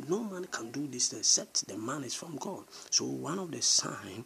no 0.09 0.23
man 0.25 0.45
can 0.45 0.71
do 0.71 0.87
this 0.87 1.13
except 1.13 1.69
the 1.69 1.77
man 1.77 2.05
is 2.05 2.15
from 2.15 2.37
God. 2.37 2.65
So 2.91 3.05
one 3.05 3.39
of 3.39 3.51
the 3.51 3.63
signs 3.63 4.25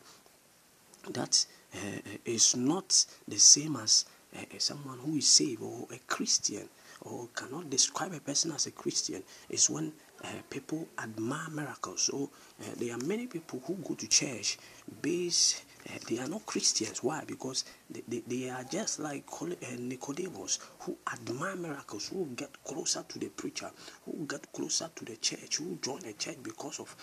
that 1.10 1.46
uh, 1.74 1.78
is 2.24 2.56
not 2.56 3.04
the 3.28 3.38
same 3.38 3.76
as 3.76 4.06
uh, 4.36 4.40
someone 4.58 4.98
who 4.98 5.16
is 5.16 5.28
saved 5.28 5.62
or 5.62 5.86
a 5.92 5.98
Christian 6.06 6.68
or 7.02 7.28
cannot 7.34 7.70
describe 7.70 8.12
a 8.12 8.20
person 8.20 8.52
as 8.52 8.66
a 8.66 8.70
Christian 8.70 9.22
is 9.48 9.70
when 9.70 9.92
uh, 10.24 10.28
people 10.50 10.88
admire 10.98 11.50
miracles. 11.50 12.02
So 12.02 12.30
uh, 12.60 12.64
there 12.76 12.94
are 12.94 13.04
many 13.04 13.26
people 13.26 13.62
who 13.66 13.74
go 13.76 13.94
to 13.94 14.08
church 14.08 14.58
based. 15.02 15.62
Uh, 15.88 15.98
they 16.08 16.18
are 16.18 16.28
not 16.28 16.44
Christians. 16.46 17.02
Why? 17.02 17.22
Because 17.26 17.64
they, 17.90 18.02
they, 18.08 18.22
they 18.26 18.50
are 18.50 18.64
just 18.64 18.98
like 18.98 19.24
uh, 19.40 19.46
Nicodemus, 19.78 20.58
who 20.80 20.96
admire 21.12 21.56
miracles, 21.56 22.08
who 22.08 22.26
get 22.34 22.50
closer 22.64 23.04
to 23.08 23.18
the 23.18 23.28
preacher, 23.28 23.70
who 24.04 24.26
get 24.26 24.50
closer 24.52 24.90
to 24.94 25.04
the 25.04 25.16
church, 25.16 25.56
who 25.56 25.78
join 25.82 26.00
the 26.00 26.12
church 26.14 26.38
because 26.42 26.80
of 26.80 26.94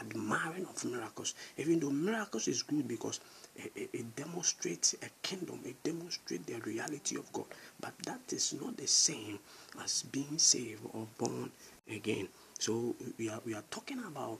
admiring 0.00 0.66
of 0.66 0.84
miracles. 0.84 1.34
Even 1.56 1.80
though 1.80 1.90
miracles 1.90 2.48
is 2.48 2.62
good 2.62 2.86
because 2.86 3.20
it, 3.56 3.90
it, 3.92 4.16
demonstrates 4.16 4.94
a 5.02 5.08
kingdom, 5.26 5.60
it 5.64 5.82
demonstrates 5.82 6.44
the 6.46 6.60
reality 6.60 7.16
of 7.16 7.32
God. 7.32 7.46
But 7.80 7.94
that 8.04 8.20
is 8.30 8.54
not 8.60 8.76
the 8.76 8.86
same 8.86 9.38
as 9.82 10.02
being 10.02 10.38
saved 10.38 10.82
or 10.92 11.06
born 11.16 11.50
again. 11.90 12.28
So 12.58 12.94
we 13.18 13.28
are 13.30 13.40
we 13.44 13.54
are 13.54 13.64
talking 13.70 13.98
about 14.00 14.38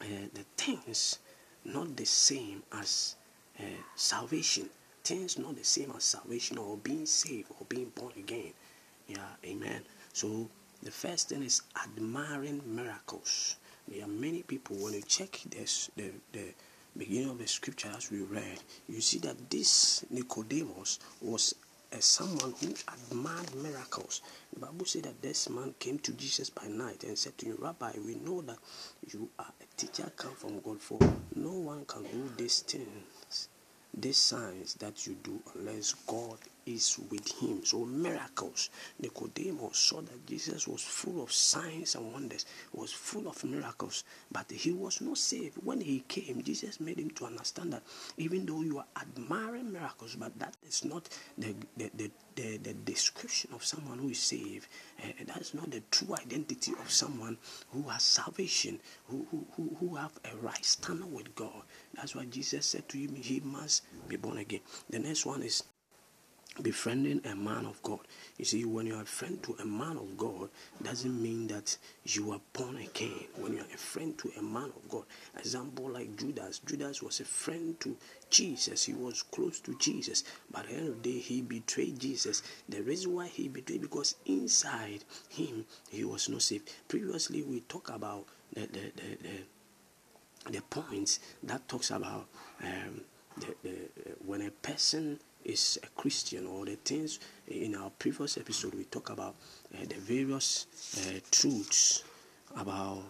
uh, 0.00 0.04
the 0.34 0.44
things 0.56 1.18
not 1.64 1.96
the 1.96 2.04
same 2.06 2.62
as 2.72 3.16
uh, 3.58 3.62
salvation. 3.96 4.68
Things 5.04 5.38
not 5.38 5.56
the 5.56 5.64
same 5.64 5.92
as 5.96 6.04
salvation 6.04 6.58
or 6.58 6.76
being 6.76 7.06
saved 7.06 7.48
or 7.58 7.66
being 7.68 7.90
born 7.94 8.12
again. 8.16 8.52
Yeah, 9.08 9.18
amen. 9.44 9.82
So 10.12 10.48
the 10.82 10.90
first 10.90 11.28
thing 11.28 11.42
is 11.42 11.62
admiring 11.82 12.62
miracles. 12.66 13.56
There 13.88 14.04
are 14.04 14.08
many 14.08 14.42
people 14.42 14.76
when 14.76 14.94
you 14.94 15.02
check 15.02 15.40
this 15.50 15.90
the 15.96 16.12
the 16.32 16.54
beginning 16.96 17.30
of 17.30 17.38
the 17.38 17.46
scripture 17.46 17.90
as 17.96 18.10
we 18.10 18.22
read, 18.22 18.60
you 18.88 19.00
see 19.00 19.18
that 19.18 19.50
this 19.50 20.04
Nicodemus 20.10 20.98
was 21.20 21.54
as 21.92 22.04
someone 22.04 22.54
who 22.60 22.74
admired 22.88 23.54
miracles. 23.56 24.22
The 24.52 24.60
Bible 24.60 24.86
said 24.86 25.04
that 25.04 25.20
this 25.22 25.48
man 25.48 25.74
came 25.78 25.98
to 26.00 26.12
Jesus 26.12 26.50
by 26.50 26.66
night 26.68 27.04
and 27.04 27.18
said 27.18 27.36
to 27.38 27.46
him, 27.46 27.56
Rabbi, 27.58 27.92
we 28.04 28.14
know 28.16 28.42
that 28.42 28.58
you 29.12 29.28
are 29.38 29.52
a 29.60 29.76
teacher 29.76 30.10
come 30.16 30.34
from 30.34 30.60
God, 30.60 30.80
for 30.80 30.98
no 31.34 31.52
one 31.52 31.84
can 31.86 32.02
do 32.04 32.30
these 32.36 32.60
things, 32.60 33.48
these 33.92 34.18
signs 34.18 34.74
that 34.74 35.06
you 35.06 35.16
do 35.22 35.40
unless 35.54 35.94
God 36.06 36.38
is 36.66 36.98
with 37.10 37.30
him. 37.40 37.64
So 37.64 37.84
miracles. 37.84 38.70
Nicodemus 38.98 39.78
saw 39.78 40.00
that 40.00 40.26
Jesus 40.26 40.66
was 40.66 40.82
full 40.82 41.22
of 41.22 41.32
signs 41.32 41.94
and 41.94 42.12
wonders, 42.12 42.46
was 42.72 42.92
full 42.92 43.28
of 43.28 43.42
miracles, 43.44 44.04
but 44.30 44.50
he 44.50 44.72
was 44.72 45.00
not 45.00 45.18
saved. 45.18 45.56
When 45.64 45.80
he 45.80 46.00
came, 46.00 46.42
Jesus 46.42 46.80
made 46.80 46.98
him 46.98 47.10
to 47.10 47.26
understand 47.26 47.72
that 47.72 47.82
even 48.16 48.46
though 48.46 48.62
you 48.62 48.78
are 48.78 48.86
admiring 49.00 49.72
miracles, 49.72 50.16
but 50.16 50.38
that 50.38 50.56
is 50.66 50.84
not 50.84 51.08
the 51.38 51.54
the, 51.76 51.90
the, 51.94 52.10
the, 52.36 52.56
the 52.58 52.74
description 52.74 53.50
of 53.54 53.64
someone 53.64 53.98
who 53.98 54.08
is 54.10 54.18
saved. 54.18 54.68
Uh, 55.02 55.08
that 55.26 55.38
is 55.38 55.54
not 55.54 55.70
the 55.70 55.82
true 55.90 56.14
identity 56.14 56.72
of 56.80 56.90
someone 56.90 57.36
who 57.70 57.82
has 57.88 58.02
salvation, 58.02 58.78
who, 59.08 59.26
who, 59.30 59.46
who, 59.56 59.76
who 59.80 59.94
have 59.96 60.12
a 60.32 60.36
right 60.36 60.64
standing 60.64 61.12
with 61.12 61.34
God. 61.34 61.62
That's 61.94 62.14
why 62.14 62.26
Jesus 62.26 62.66
said 62.66 62.88
to 62.90 62.98
him, 62.98 63.14
he 63.14 63.40
must 63.40 63.82
be 64.08 64.16
born 64.16 64.38
again. 64.38 64.60
The 64.88 64.98
next 64.98 65.26
one 65.26 65.42
is 65.42 65.62
befriending 66.62 67.20
a 67.24 67.34
man 67.34 67.66
of 67.66 67.82
God. 67.82 68.00
You 68.36 68.44
see, 68.44 68.64
when 68.64 68.86
you 68.86 68.96
are 68.96 69.02
a 69.02 69.06
friend 69.06 69.42
to 69.44 69.56
a 69.60 69.64
man 69.64 69.96
of 69.96 70.16
God, 70.16 70.48
doesn't 70.82 71.22
mean 71.22 71.46
that 71.48 71.76
you 72.04 72.32
are 72.32 72.40
born 72.52 72.76
again. 72.76 73.24
When 73.36 73.54
you 73.54 73.60
are 73.60 73.74
a 73.74 73.78
friend 73.78 74.16
to 74.18 74.30
a 74.38 74.42
man 74.42 74.72
of 74.76 74.88
God, 74.88 75.04
example 75.38 75.90
like 75.90 76.16
Judas. 76.16 76.60
Judas 76.60 77.02
was 77.02 77.20
a 77.20 77.24
friend 77.24 77.78
to 77.80 77.96
Jesus. 78.28 78.84
He 78.84 78.92
was 78.92 79.22
close 79.22 79.60
to 79.60 79.76
Jesus, 79.78 80.24
but 80.50 80.64
at 80.64 80.68
the 80.68 80.74
end 80.76 80.88
of 80.88 81.02
the 81.02 81.12
day, 81.12 81.18
he 81.18 81.42
betrayed 81.42 81.98
Jesus. 81.98 82.42
The 82.68 82.82
reason 82.82 83.14
why 83.14 83.26
he 83.26 83.48
betrayed 83.48 83.82
because 83.82 84.16
inside 84.26 85.04
him 85.28 85.66
he 85.90 86.04
was 86.04 86.28
not 86.28 86.42
saved. 86.42 86.70
Previously, 86.88 87.42
we 87.42 87.60
talked 87.60 87.90
about 87.90 88.24
the 88.52 88.62
the 88.62 88.92
the, 88.96 89.18
the, 89.22 90.52
the 90.52 90.62
points 90.62 91.20
that 91.42 91.68
talks 91.68 91.90
about 91.90 92.26
um, 92.62 93.02
the, 93.36 93.54
the, 93.62 93.76
when 94.24 94.42
a 94.42 94.50
person 94.50 95.18
is 95.44 95.78
a 95.82 95.86
Christian 96.00 96.46
or 96.46 96.64
the 96.64 96.76
things 96.76 97.18
in 97.48 97.74
our 97.74 97.90
previous 97.90 98.36
episode 98.38 98.74
we 98.74 98.84
talk 98.84 99.10
about 99.10 99.34
uh, 99.74 99.84
the 99.88 99.96
various 99.96 100.66
uh, 100.98 101.18
truths 101.30 102.04
about 102.56 103.02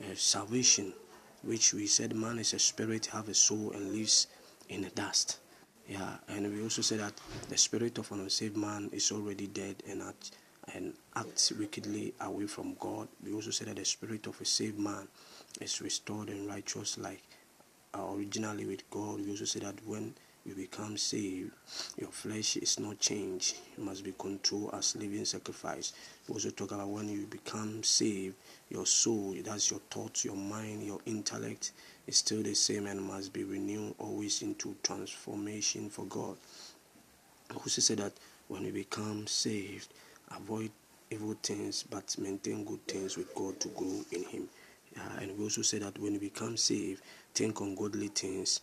uh, 0.00 0.14
salvation 0.14 0.92
which 1.42 1.72
we 1.72 1.86
said 1.86 2.14
man 2.14 2.38
is 2.38 2.52
a 2.54 2.58
spirit 2.58 3.06
have 3.06 3.28
a 3.28 3.34
soul 3.34 3.72
and 3.74 3.92
lives 3.92 4.26
in 4.68 4.82
the 4.82 4.90
dust. 4.90 5.38
Yeah 5.88 6.16
and 6.28 6.52
we 6.52 6.62
also 6.62 6.82
said 6.82 7.00
that 7.00 7.14
the 7.48 7.56
spirit 7.56 7.98
of 7.98 8.10
an 8.12 8.20
unsaved 8.20 8.56
man 8.56 8.90
is 8.92 9.10
already 9.10 9.46
dead 9.46 9.82
and 9.88 10.02
act, 10.02 10.32
and 10.74 10.94
acts 11.16 11.52
wickedly 11.52 12.14
away 12.20 12.46
from 12.46 12.76
God. 12.78 13.08
We 13.24 13.32
also 13.32 13.50
said 13.50 13.68
that 13.68 13.76
the 13.76 13.84
spirit 13.84 14.26
of 14.26 14.40
a 14.40 14.44
saved 14.44 14.78
man 14.78 15.08
is 15.60 15.80
restored 15.80 16.28
and 16.28 16.46
righteous 16.46 16.98
like 16.98 17.22
uh, 17.94 18.12
originally 18.14 18.66
with 18.66 18.88
God. 18.90 19.20
We 19.20 19.30
also 19.30 19.46
said 19.46 19.62
that 19.62 19.74
when 19.84 20.14
you 20.44 20.54
become 20.54 20.96
saved, 20.96 21.50
your 21.98 22.10
flesh 22.10 22.56
is 22.56 22.80
not 22.80 22.98
changed. 22.98 23.56
You 23.76 23.84
must 23.84 24.02
be 24.02 24.14
controlled 24.18 24.70
as 24.72 24.96
living 24.96 25.24
sacrifice. 25.24 25.92
We 26.26 26.34
also 26.34 26.50
talk 26.50 26.72
about 26.72 26.88
when 26.88 27.08
you 27.08 27.26
become 27.26 27.82
saved, 27.82 28.36
your 28.70 28.86
soul, 28.86 29.34
that's 29.44 29.70
your 29.70 29.80
thoughts, 29.90 30.24
your 30.24 30.36
mind, 30.36 30.82
your 30.82 31.00
intellect 31.04 31.72
is 32.06 32.16
still 32.18 32.42
the 32.42 32.54
same 32.54 32.86
and 32.86 33.02
must 33.02 33.32
be 33.32 33.44
renewed 33.44 33.94
always 33.98 34.42
into 34.42 34.74
transformation 34.82 35.90
for 35.90 36.06
God. 36.06 36.36
Also 37.54 37.80
said 37.80 37.98
that 37.98 38.12
when 38.48 38.62
we 38.62 38.70
become 38.70 39.26
saved, 39.26 39.88
avoid 40.34 40.70
evil 41.10 41.36
things 41.42 41.82
but 41.82 42.16
maintain 42.18 42.64
good 42.64 42.82
things 42.86 43.16
with 43.16 43.34
God 43.34 43.60
to 43.60 43.68
grow 43.68 44.04
in 44.12 44.24
Him. 44.24 44.48
Uh, 44.96 45.20
and 45.20 45.36
we 45.36 45.44
also 45.44 45.62
said 45.62 45.82
that 45.82 45.98
when 45.98 46.14
we 46.14 46.18
become 46.18 46.56
saved, 46.56 47.02
think 47.34 47.60
on 47.60 47.74
godly 47.74 48.08
things 48.08 48.60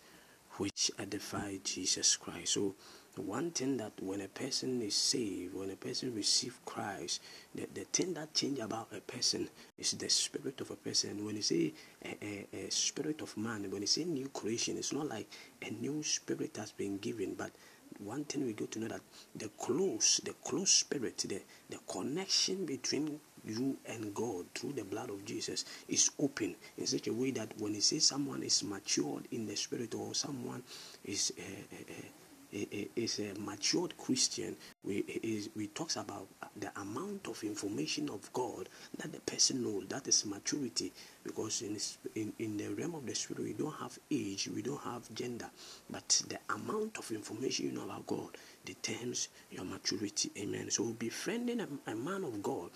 which 0.57 0.91
edify 0.99 1.57
Jesus 1.63 2.15
Christ. 2.15 2.53
So, 2.53 2.75
one 3.15 3.49
thing 3.49 3.77
that 3.77 3.93
when 3.99 4.21
a 4.21 4.27
person 4.27 4.81
is 4.81 4.95
saved, 4.95 5.55
when 5.55 5.71
a 5.71 5.75
person 5.75 6.13
receives 6.13 6.55
Christ, 6.65 7.21
the, 7.55 7.67
the 7.73 7.85
thing 7.85 8.13
that 8.13 8.33
change 8.33 8.59
about 8.59 8.89
a 8.95 9.01
person 9.01 9.49
is 9.79 9.91
the 9.93 10.09
spirit 10.09 10.61
of 10.61 10.69
a 10.69 10.75
person. 10.75 11.25
When 11.25 11.35
you 11.35 11.41
say 11.41 11.73
a, 12.05 12.15
a, 12.21 12.65
a 12.67 12.71
spirit 12.71 13.21
of 13.21 13.35
man, 13.35 13.71
when 13.71 13.81
you 13.81 13.87
say 13.87 14.03
new 14.03 14.29
creation, 14.29 14.77
it's 14.77 14.93
not 14.93 15.07
like 15.07 15.27
a 15.63 15.71
new 15.71 16.03
spirit 16.03 16.57
has 16.57 16.71
been 16.71 16.99
given, 16.99 17.33
but 17.33 17.51
one 17.99 18.23
thing 18.25 18.45
we 18.45 18.53
get 18.53 18.71
to 18.71 18.79
know 18.79 18.87
that 18.89 19.01
the 19.35 19.49
close, 19.57 20.21
the 20.23 20.33
close 20.43 20.71
spirit, 20.71 21.17
the, 21.27 21.41
the 21.69 21.79
connection 21.91 22.65
between 22.65 23.19
you 23.49 23.77
and 23.87 24.13
God 24.13 24.45
through 24.55 24.73
the 24.73 24.83
blood 24.83 25.09
of 25.09 25.25
Jesus 25.25 25.65
is 25.87 26.11
open 26.19 26.55
in 26.77 26.87
such 26.87 27.07
a 27.07 27.13
way 27.13 27.31
that 27.31 27.51
when 27.59 27.73
he 27.73 27.81
says 27.81 28.05
someone 28.05 28.43
is 28.43 28.63
matured 28.63 29.25
in 29.31 29.45
the 29.45 29.55
spirit 29.55 29.93
or 29.95 30.13
someone 30.13 30.63
is 31.05 31.33
uh, 31.37 31.41
uh, 31.43 31.93
uh, 31.93 32.07
is 32.51 33.19
a 33.19 33.33
matured 33.39 33.97
Christian, 33.97 34.55
we 34.83 34.97
is, 35.23 35.49
we 35.55 35.67
talks 35.67 35.95
about 35.95 36.27
the 36.55 36.71
amount 36.79 37.27
of 37.27 37.43
information 37.43 38.09
of 38.09 38.31
God 38.33 38.69
that 38.97 39.11
the 39.11 39.19
person 39.19 39.63
knows. 39.63 39.85
That 39.89 40.07
is 40.07 40.25
maturity, 40.25 40.91
because 41.23 41.61
in, 41.61 41.77
in 42.15 42.33
in 42.39 42.57
the 42.57 42.69
realm 42.69 42.95
of 42.95 43.05
the 43.05 43.15
spirit, 43.15 43.43
we 43.43 43.53
don't 43.53 43.75
have 43.75 43.97
age, 44.09 44.49
we 44.53 44.61
don't 44.61 44.81
have 44.81 45.13
gender, 45.13 45.49
but 45.89 46.21
the 46.29 46.39
amount 46.53 46.97
of 46.97 47.11
information 47.11 47.65
you 47.67 47.71
know 47.73 47.83
about 47.83 48.07
God 48.07 48.29
determines 48.65 49.29
your 49.51 49.65
maturity. 49.65 50.31
Amen. 50.37 50.69
So 50.71 50.85
befriending 50.85 51.61
a, 51.61 51.67
a 51.91 51.95
man 51.95 52.23
of 52.23 52.41
God, 52.41 52.69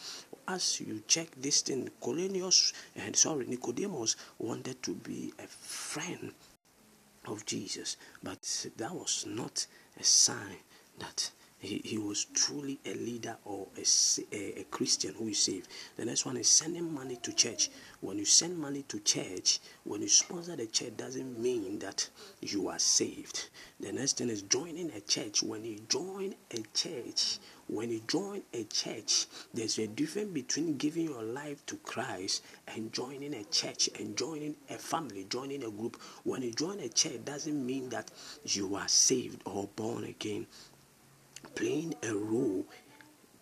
as 0.48 0.82
you 0.82 1.04
check 1.08 1.28
this 1.38 1.62
thing, 1.62 1.90
Cornelius 2.00 2.74
and 2.96 3.16
sorry, 3.16 3.46
Nicodemus 3.46 4.16
wanted 4.40 4.82
to 4.84 4.94
be 4.96 5.34
a 5.40 5.48
friend 5.48 6.34
of 7.26 7.46
Jesus, 7.46 7.98
but 8.24 8.68
that 8.78 8.94
was 8.94 9.26
not 9.28 9.68
a 10.00 10.04
sign 10.04 10.58
that 11.00 11.32
he, 11.62 11.80
he 11.86 11.98
was 12.00 12.26
truly 12.26 12.80
a 12.86 12.96
leader 12.96 13.38
or 13.46 13.68
a, 13.78 13.86
a, 14.36 14.62
a 14.62 14.64
Christian 14.72 15.14
who 15.14 15.28
is 15.28 15.38
saved. 15.38 15.68
The 15.96 16.06
next 16.06 16.26
one 16.26 16.38
is 16.38 16.50
sending 16.50 16.92
money 16.92 17.18
to 17.22 17.34
church. 17.34 17.70
When 18.00 18.18
you 18.18 18.26
send 18.26 18.58
money 18.58 18.84
to 18.88 19.00
church, 19.00 19.60
when 19.84 20.02
you 20.02 20.10
sponsor 20.10 20.56
the 20.56 20.66
church, 20.66 20.98
doesn't 20.98 21.40
mean 21.40 21.78
that 21.80 22.10
you 22.42 22.68
are 22.68 22.80
saved. 22.80 23.50
The 23.80 23.92
next 23.92 24.18
thing 24.18 24.30
is 24.30 24.42
joining 24.42 24.92
a 24.92 25.02
church. 25.02 25.44
When 25.44 25.64
you 25.64 25.82
join 25.88 26.34
a 26.50 26.64
church, 26.74 27.38
when 27.68 27.92
you 27.92 28.02
join 28.08 28.42
a 28.54 28.64
church, 28.64 29.28
there's 29.54 29.78
a 29.78 29.86
difference 29.86 30.34
between 30.34 30.78
giving 30.78 31.06
your 31.06 31.24
life 31.24 31.64
to 31.68 31.76
Christ 31.78 32.44
and 32.76 32.92
joining 32.92 33.36
a 33.36 33.44
church 33.46 33.88
and 34.00 34.18
joining 34.18 34.56
a 34.70 34.80
family, 34.80 35.28
joining 35.30 35.64
a 35.64 35.70
group. 35.70 36.02
When 36.24 36.42
you 36.42 36.52
join 36.54 36.80
a 36.80 36.90
church, 36.90 37.24
doesn't 37.24 37.66
mean 37.66 37.90
that 37.90 38.10
you 38.46 38.76
are 38.76 38.88
saved 38.88 39.44
or 39.46 39.70
born 39.76 40.06
again 40.06 40.48
playing 41.56 41.96
a 42.04 42.14
role, 42.14 42.66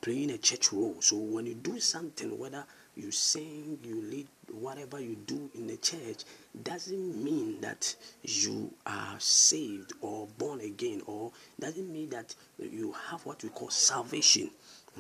playing 0.02 0.32
a 0.32 0.38
church 0.38 0.72
role. 0.72 0.96
So 1.00 1.18
when 1.18 1.46
you 1.46 1.56
do 1.56 1.80
something, 1.80 2.38
whether 2.38 2.66
you 2.96 3.12
sing, 3.12 3.80
you 3.84 4.02
lead, 4.02 4.28
whatever 4.52 5.00
you 5.00 5.16
do 5.26 5.50
in 5.56 5.68
the 5.68 5.78
church, 5.78 6.24
doesn't 6.64 7.24
mean 7.24 7.62
that 7.62 7.96
you 8.24 8.74
are 8.86 9.16
saved 9.20 9.94
or 10.02 10.28
born 10.38 10.62
again, 10.62 11.02
or 11.06 11.32
doesn't 11.60 11.92
mean 11.92 12.10
that 12.10 12.36
you 12.60 12.94
have 13.10 13.26
what 13.26 13.44
we 13.44 13.50
call 13.50 13.70
salvation. 13.70 14.50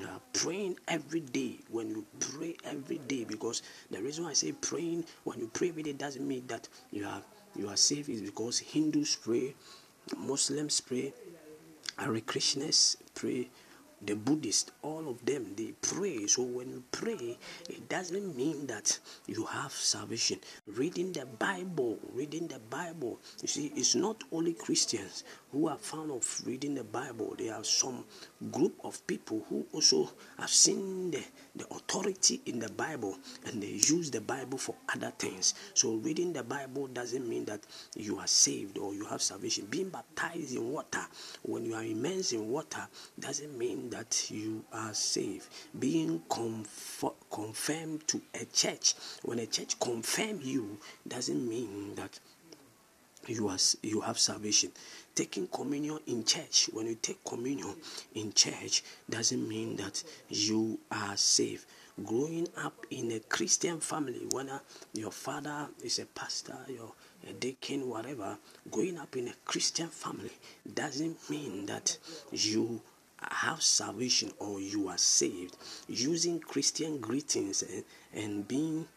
Uh, 0.01 0.19
praying 0.33 0.77
every 0.87 1.19
day 1.19 1.57
when 1.71 1.89
you 1.89 2.05
pray 2.19 2.55
every 2.63 2.99
day 2.99 3.25
because 3.25 3.63
the 3.91 4.01
reason 4.01 4.23
I 4.23 4.31
say 4.31 4.53
praying 4.53 5.03
when 5.25 5.39
you 5.39 5.47
pray 5.51 5.69
every 5.69 5.83
day 5.83 5.91
doesn't 5.91 6.25
mean 6.25 6.45
that 6.47 6.69
you 6.91 7.05
are 7.05 7.21
you 7.55 7.67
are 7.67 7.75
saved 7.75 8.07
is 8.07 8.21
because 8.21 8.59
Hindus 8.59 9.15
pray, 9.17 9.55
Muslims 10.17 10.79
pray, 10.79 11.13
Hare 11.99 12.21
Krishnas 12.21 12.95
pray, 13.13 13.49
the 14.01 14.15
Buddhists, 14.15 14.71
all 14.81 15.09
of 15.09 15.25
them, 15.25 15.53
they 15.57 15.73
pray. 15.81 16.27
So 16.27 16.43
when 16.43 16.69
you 16.69 16.83
pray, 16.91 17.37
it 17.69 17.89
doesn't 17.89 18.37
mean 18.37 18.67
that 18.67 18.97
you 19.27 19.43
have 19.43 19.73
salvation. 19.73 20.39
Reading 20.65 21.11
the 21.11 21.25
Bible, 21.25 21.99
reading 22.13 22.47
the 22.47 22.59
Bible, 22.59 23.19
you 23.41 23.49
see, 23.49 23.73
it's 23.75 23.95
not 23.95 24.23
only 24.31 24.53
Christians 24.53 25.25
who 25.51 25.67
are 25.67 25.77
fond 25.77 26.11
of 26.11 26.41
reading 26.45 26.75
the 26.75 26.85
Bible. 26.85 27.35
There 27.37 27.53
are 27.53 27.65
some 27.65 28.05
group 28.49 28.75
of 28.85 29.05
people 29.05 29.45
who 29.49 29.65
also 29.73 30.09
have 30.37 30.49
seen 30.49 31.11
the, 31.11 31.21
the 31.59 31.67
authority 31.73 32.41
in 32.45 32.57
the 32.59 32.69
Bible 32.69 33.17
and 33.45 33.61
they 33.61 33.67
use 33.67 34.09
the 34.09 34.21
Bible 34.21 34.57
for 34.57 34.75
other 34.93 35.11
things. 35.19 35.53
So 35.73 35.95
reading 35.95 36.33
the 36.33 36.43
Bible 36.43 36.87
doesn't 36.87 37.27
mean 37.27 37.45
that 37.45 37.61
you 37.95 38.17
are 38.17 38.27
saved 38.27 38.77
or 38.77 38.93
you 38.93 39.05
have 39.05 39.21
salvation. 39.21 39.67
Being 39.69 39.89
baptized 39.89 40.55
in 40.55 40.71
water, 40.71 41.05
when 41.43 41.65
you 41.65 41.75
are 41.75 41.83
immersed 41.83 42.33
in 42.33 42.49
water, 42.49 42.87
doesn't 43.19 43.57
mean 43.57 43.89
that 43.91 44.31
you 44.31 44.63
are 44.73 44.93
saved. 44.93 45.47
Being 45.77 46.23
conf- 46.29 47.03
confirmed 47.31 48.07
to 48.07 48.21
a 48.33 48.45
church, 48.45 48.95
when 49.23 49.39
a 49.39 49.45
church 49.45 49.79
confirms 49.79 50.45
you, 50.45 50.77
doesn't 51.07 51.47
mean 51.47 51.95
that 51.95 52.19
you 53.27 53.47
are 53.49 53.57
you 53.83 54.01
have 54.01 54.17
salvation. 54.17 54.71
Taking 55.15 55.47
communion 55.47 55.99
in 56.07 56.23
church 56.23 56.69
when 56.73 56.87
you 56.87 56.95
take 56.95 57.23
communion 57.23 57.75
in 58.15 58.31
church 58.33 58.83
doesn't 59.09 59.47
mean 59.47 59.75
that 59.77 60.01
you 60.29 60.79
are 60.91 61.17
saved. 61.17 61.65
Growing 62.05 62.47
up 62.55 62.85
in 62.91 63.11
a 63.11 63.19
christian 63.19 63.81
family 63.81 64.25
whether 64.31 64.61
your 64.93 65.11
father 65.11 65.67
is 65.83 65.99
a 65.99 66.05
pastor 66.05 66.55
your 66.69 66.93
a 67.29 67.33
deacon 67.33 67.89
whatever 67.89 68.37
growing 68.71 68.97
up 68.97 69.17
in 69.17 69.27
a 69.27 69.33
christian 69.43 69.89
family 69.89 70.31
doesn't 70.73 71.29
mean 71.29 71.65
that 71.65 71.97
you 72.31 72.81
have 73.21 73.61
salvation 73.61 74.31
or 74.39 74.61
you 74.61 74.87
are 74.87 74.97
saved. 74.97 75.57
Using 75.89 76.39
christian 76.39 76.99
greetings 76.99 77.63
and, 77.63 77.83
and 78.13 78.47
being 78.47 78.87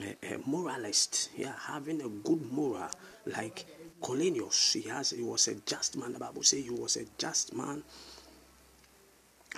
a, 0.00 0.34
a 0.34 0.38
moralist 0.46 1.30
yeah 1.36 1.54
having 1.66 2.00
a 2.00 2.08
good 2.08 2.50
moral 2.52 2.88
like 3.26 3.64
Cornelius, 4.00 4.72
he 4.72 4.82
has 4.82 5.10
he 5.10 5.22
was 5.22 5.48
a 5.48 5.54
just 5.66 5.96
man. 5.96 6.12
The 6.12 6.18
Bible 6.18 6.42
says 6.42 6.64
he 6.64 6.70
was 6.70 6.96
a 6.96 7.04
just 7.18 7.54
man, 7.54 7.82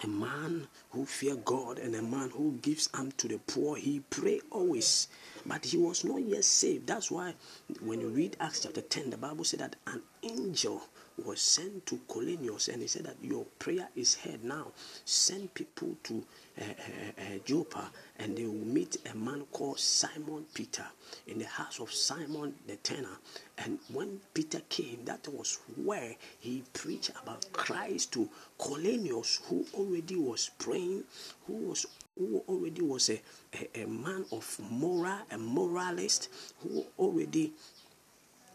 a 0.03 0.07
man 0.07 0.67
who 0.91 1.07
feared 1.07 1.45
God 1.45 1.79
and 1.79 1.95
a 1.95 2.03
man 2.03 2.31
who 2.31 2.53
gives 2.63 2.89
alms 2.95 3.15
to 3.19 3.29
the 3.29 3.39
poor. 3.39 3.77
He 3.77 4.01
pray 4.11 4.41
always, 4.51 5.09
but 5.47 5.65
he 5.65 5.77
was 5.77 6.05
not 6.05 6.21
yet 6.21 6.45
saved. 6.45 6.87
That's 6.87 7.11
why 7.11 7.35
when 7.81 8.01
you 8.01 8.09
read 8.09 8.37
Acts 8.41 8.61
chapter 8.61 8.83
10, 8.83 9.11
the 9.11 9.17
Bible 9.17 9.45
said 9.45 9.61
that 9.61 9.77
an 9.87 10.03
angel 10.23 10.83
was 11.25 11.41
sent 11.41 11.87
to 11.87 11.97
Cornelius 12.09 12.69
and 12.69 12.83
he 12.83 12.89
said 12.89 13.05
that 13.05 13.17
your 13.23 13.45
prayer 13.59 13.89
is 13.95 14.17
heard 14.17 14.43
now. 14.45 14.73
Send 15.05 15.55
people 15.55 15.97
to 16.03 16.25
uh, 16.61 16.65
uh, 16.65 17.23
uh, 17.23 17.39
Joppa 17.45 17.91
and 18.25 18.39
they 18.39 18.45
will 18.45 18.55
meet 18.55 18.97
a 19.13 19.15
man 19.15 19.45
called 19.53 19.79
Simon 19.79 20.47
Peter 20.55 20.87
in 21.27 21.39
the 21.39 21.45
house 21.45 21.79
of 21.79 21.93
Simon 21.93 22.55
the 22.67 22.77
tanner. 22.77 23.19
And 23.59 23.79
when 23.93 24.19
Peter 24.33 24.63
came, 24.71 25.01
that 25.05 25.29
was 25.29 25.59
where 25.77 26.17
he 26.41 26.63
preached 26.73 27.11
about 27.23 27.45
Christ 27.53 28.15
to 28.15 28.27
Cornelius, 28.57 29.43
who 29.45 29.67
already 29.75 30.17
was 30.17 30.51
praying, 30.59 31.05
who 31.47 31.53
was 31.53 31.85
who 32.19 32.43
already 32.49 32.81
was 32.81 33.11
a, 33.11 33.21
a, 33.53 33.83
a 33.83 33.87
man 33.87 34.25
of 34.33 34.59
moral, 34.71 35.19
a 35.31 35.37
moralist, 35.37 36.31
who 36.63 36.83
already 36.99 37.53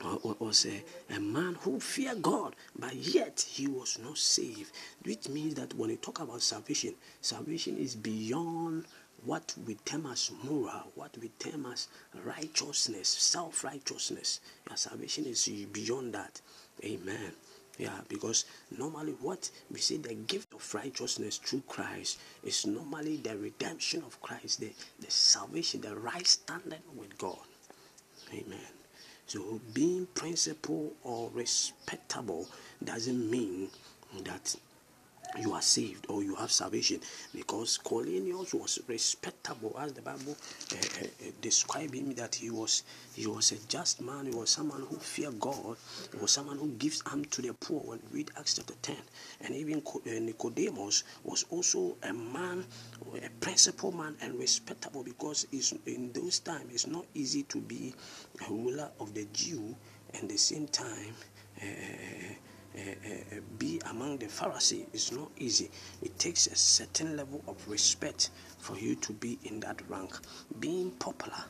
uh, 0.02 0.18
was 0.40 0.66
a, 0.66 0.84
a 1.16 1.20
man 1.20 1.56
who 1.62 1.80
feared 1.80 2.22
God, 2.22 2.56
but 2.78 2.96
yet 2.96 3.46
he 3.48 3.68
was 3.68 4.00
not 4.02 4.18
saved. 4.18 4.72
Which 5.04 5.30
means 5.30 5.56
that 5.56 5.74
when 5.76 5.90
you 5.90 5.98
talk 5.98 6.22
about 6.22 6.42
salvation, 6.42 6.96
salvation 7.22 7.78
is 7.78 7.96
beyond 7.96 8.86
what 9.26 9.54
we 9.66 9.76
term 9.86 10.06
as 10.08 10.32
moral, 10.44 10.92
what 10.96 11.18
we 11.22 11.30
term 11.40 11.66
as 11.72 11.88
righteousness, 12.24 13.08
self 13.08 13.64
righteousness. 13.64 14.40
Yeah, 14.68 14.76
salvation 14.76 15.26
is 15.26 15.48
beyond 15.72 16.14
that. 16.14 16.42
Amen. 16.84 17.34
Yeah, 17.78 18.00
because 18.10 18.44
normally 18.78 19.14
what 19.22 19.50
we 19.72 19.80
say 19.80 19.98
the 19.98 20.14
gift 20.14 20.54
of 20.54 20.74
righteousness 20.74 21.38
through 21.38 21.64
Christ 21.68 22.20
is 22.44 22.66
normally 22.66 23.18
the 23.18 23.38
redemption 23.38 24.04
of 24.06 24.22
Christ, 24.22 24.60
the, 24.60 24.72
the 25.00 25.10
salvation, 25.10 25.80
the 25.82 25.96
right 25.96 26.28
standing 26.28 26.82
with 26.98 27.18
God. 27.18 27.40
Amen. 28.34 28.60
So 29.28 29.62
being 29.74 30.08
principled 30.14 30.92
or 31.04 31.30
respectable 31.34 32.50
doesn't 32.84 33.30
mean 33.32 33.70
that 34.24 34.56
you 35.38 35.54
are 35.54 35.62
saved 35.62 36.08
or 36.10 36.24
you 36.24 36.36
have 36.36 36.52
salvation 36.52 37.00
because 37.34 37.78
Cornelius 37.78 38.54
was 38.54 38.80
respectable 38.88 39.76
as 39.80 39.94
the 39.94 40.02
Bible 40.02 40.36
uh, 40.72 40.76
uh, 40.76 41.08
described 41.42 41.94
him 41.94 42.14
that 42.16 42.36
he 42.36 42.50
was 42.50 42.84
he 43.14 43.28
was 43.28 43.52
a 43.52 43.58
just 43.68 44.02
man 44.02 44.26
he 44.26 44.32
was 44.32 44.50
someone 44.50 44.82
who 44.82 44.98
feared 44.98 45.40
God 45.40 45.78
he 46.12 46.18
was 46.20 46.32
someone 46.32 46.58
who 46.58 46.70
gives 46.70 47.04
alms 47.12 47.28
to 47.28 47.42
the 47.42 47.54
poor. 47.54 47.82
When 47.82 48.00
we 48.12 48.20
read 48.20 48.32
Acts 48.38 48.56
chapter 48.56 48.74
10 48.82 48.96
and 49.42 49.56
even 49.56 49.84
Nicodemus 50.06 51.04
was 51.24 51.46
also 51.50 51.96
a 52.04 52.14
man 52.14 52.66
a 53.24 53.30
principal 53.40 53.92
man 53.92 54.16
and 54.22 54.38
respectable 54.40 55.04
because 55.04 55.46
in 55.86 56.12
those 56.14 56.40
times 56.40 56.74
it's 56.74 56.88
not 56.88 57.06
easy 57.14 57.44
to 57.44 57.60
be 57.60 57.94
a 58.48 58.52
ruler 58.52 58.90
of 59.00 59.14
the 59.14 59.28
Jew 59.34 59.76
and 60.14 60.30
the 60.30 60.38
same 60.38 60.68
time 60.68 61.14
uh, 62.78 62.82
uh, 62.82 63.40
be 63.58 63.82
among 63.90 64.18
the 64.18 64.28
Pharisees 64.28 64.86
is 64.94 65.12
not 65.12 65.32
easy. 65.38 65.70
It 66.02 66.18
takes 66.20 66.48
a 66.48 66.56
certain 66.56 67.18
level 67.18 67.44
of 67.48 67.68
respect 67.68 68.30
for 68.60 68.78
you 68.78 68.96
to 68.96 69.14
be 69.14 69.40
in 69.44 69.60
that 69.62 69.82
rank. 69.90 70.18
Being 70.60 70.92
popular 70.92 71.44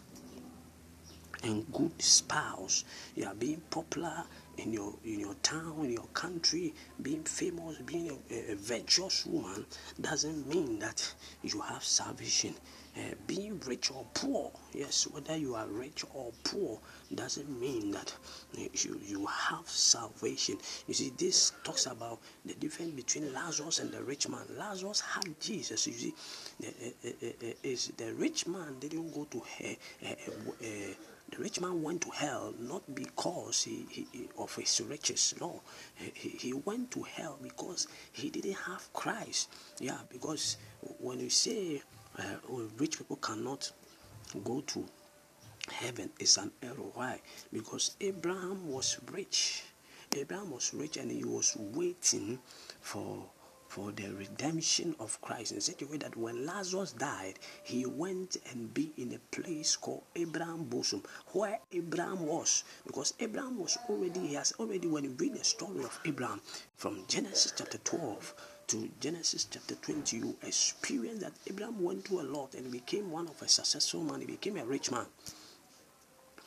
and 1.44 1.66
good 1.72 2.02
spouse, 2.02 2.84
you 3.16 3.26
are 3.26 3.36
being 3.36 3.62
popular 3.70 4.24
in 4.58 4.74
your 4.74 4.94
in 5.06 5.20
your 5.20 5.36
town, 5.36 5.76
in 5.84 5.92
your 5.92 6.08
country, 6.14 6.74
being 7.02 7.24
famous, 7.24 7.78
being 7.86 8.10
a, 8.30 8.52
a 8.52 8.56
virtuous 8.56 9.26
woman 9.26 9.66
doesn't 10.02 10.48
mean 10.48 10.80
that 10.80 11.14
you 11.44 11.62
have 11.62 11.84
salvation. 11.84 12.54
Uh, 12.98 13.14
being 13.28 13.60
rich 13.68 13.92
or 13.92 14.06
poor, 14.14 14.52
yes, 14.74 15.08
whether 15.08 15.38
you 15.38 15.56
are 15.56 15.68
rich 15.68 16.04
or 16.14 16.32
poor 16.44 16.80
doesn't 17.16 17.60
mean 17.60 17.92
that 17.92 18.14
eh, 18.58 18.68
you, 18.74 19.00
you 19.06 19.26
have 19.26 19.68
salvation. 19.68 20.58
You 20.88 20.94
see, 20.94 21.12
this 21.18 21.54
talks 21.64 21.86
about 21.86 22.20
the 22.46 22.54
difference 22.54 22.92
between 22.92 23.34
Lazarus 23.34 23.80
and 23.80 23.92
the 23.92 24.02
rich 24.04 24.28
man. 24.30 24.42
Lazarus 24.58 25.02
had 25.02 25.40
Jesus. 25.40 25.88
You 25.88 25.94
see, 25.94 26.14
the, 26.60 26.68
uh, 26.68 27.48
uh, 27.48 27.54
is 27.64 27.92
the 27.98 28.14
rich 28.14 28.48
man 28.48 28.80
didn't 28.80 29.14
go 29.14 29.26
to 29.26 29.42
hell. 29.58 29.76
the 30.02 31.38
rich 31.38 31.62
man 31.62 31.82
went 31.84 32.02
to 32.02 32.10
hell 32.10 32.54
not 32.60 32.84
because 32.96 33.64
he, 33.64 33.86
he 33.90 34.30
of 34.38 34.56
his 34.56 34.82
riches. 34.82 35.36
No, 35.40 35.62
he, 35.96 36.30
he 36.30 36.54
went 36.54 36.92
to 36.92 37.04
hell 37.04 37.38
because 37.42 37.88
he 38.12 38.30
didn't 38.30 38.54
have 38.54 38.92
Christ. 38.94 39.50
Yeah, 39.80 39.98
because 40.10 40.58
when 41.00 41.20
you 41.20 41.30
say 41.30 41.82
uh, 42.18 42.24
rich 42.78 42.98
people 42.98 43.18
cannot 43.18 43.72
go 44.44 44.62
to 44.62 44.86
heaven 45.70 46.10
is 46.20 46.38
an 46.38 46.52
error. 46.62 46.90
Why? 46.94 47.22
Because 47.54 47.96
Abraham 48.02 48.68
was 48.68 48.98
rich. 49.12 49.64
Abraham 50.16 50.52
was 50.52 50.74
rich 50.74 50.98
and 50.98 51.12
he 51.12 51.24
was 51.24 51.56
waiting 51.58 52.40
for 52.82 53.30
for 53.70 53.92
the 53.92 54.10
redemption 54.16 54.96
of 55.00 55.22
Christ 55.22 55.52
in 55.52 55.62
such 55.62 55.84
a 55.84 55.86
way 55.86 55.98
that 55.98 56.18
when 56.18 56.44
Lazarus 56.44 56.94
died, 56.94 57.38
he 57.64 57.86
went 57.86 58.38
and 58.52 58.74
be 58.74 58.92
in 58.98 59.14
a 59.14 59.20
place 59.36 59.76
called 59.76 60.02
Abraham 60.16 60.64
bosom, 60.64 61.04
where 61.34 61.60
Abraham 61.72 62.26
was, 62.26 62.64
because 62.88 63.14
Abraham 63.20 63.60
was 63.60 63.78
already 63.88 64.20
he 64.22 64.34
has 64.34 64.54
already 64.60 64.88
when 64.88 65.04
you 65.04 65.12
read 65.12 65.36
the 65.36 65.44
story 65.44 65.84
of 65.84 66.00
Abraham 66.04 66.42
from 66.78 67.04
Genesis 67.08 67.54
chapter 67.56 67.78
12 67.78 68.34
to 68.70 68.90
Genesis 69.00 69.46
chapter 69.50 69.76
20, 69.76 70.18
you 70.18 70.36
experience 70.44 71.22
that 71.22 71.34
Abraham 71.48 71.82
went 71.82 72.08
through 72.08 72.22
a 72.22 72.24
lot 72.24 72.56
and 72.56 72.72
became 72.72 73.12
one 73.12 73.28
of 73.28 73.42
a 73.42 73.48
successful 73.48 74.04
man. 74.04 74.22
He 74.22 74.28
became 74.28 74.58
a 74.58 74.66
rich 74.66 74.92
man. 74.92 75.06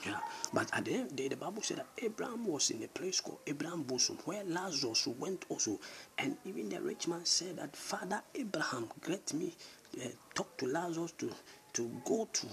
Yeah. 0.04 0.18
But 0.52 0.68
at 0.72 0.84
the 0.84 0.94
end 0.94 1.02
of 1.04 1.08
the 1.10 1.14
day, 1.16 1.28
the 1.28 1.36
Bible 1.36 1.62
said 1.62 1.78
that 1.78 1.86
Abraham 1.98 2.46
was 2.46 2.70
in 2.70 2.82
a 2.82 2.88
place 2.88 3.20
called 3.20 3.38
Abraham 3.46 3.82
bosom, 3.84 4.18
where 4.24 4.42
Lazarus 4.44 5.06
went 5.06 5.44
also. 5.48 5.78
And 6.18 6.36
even 6.44 6.68
the 6.68 6.80
rich 6.80 7.06
man 7.08 7.24
said 7.24 7.58
that, 7.58 7.76
Father 7.76 8.20
Abraham, 8.34 8.88
let 9.08 9.32
me 9.32 9.54
uh, 10.02 10.08
talk 10.34 10.56
to 10.58 10.66
Lazarus 10.66 11.12
to, 11.18 11.30
to 11.74 11.90
go 12.04 12.28
to 12.32 12.46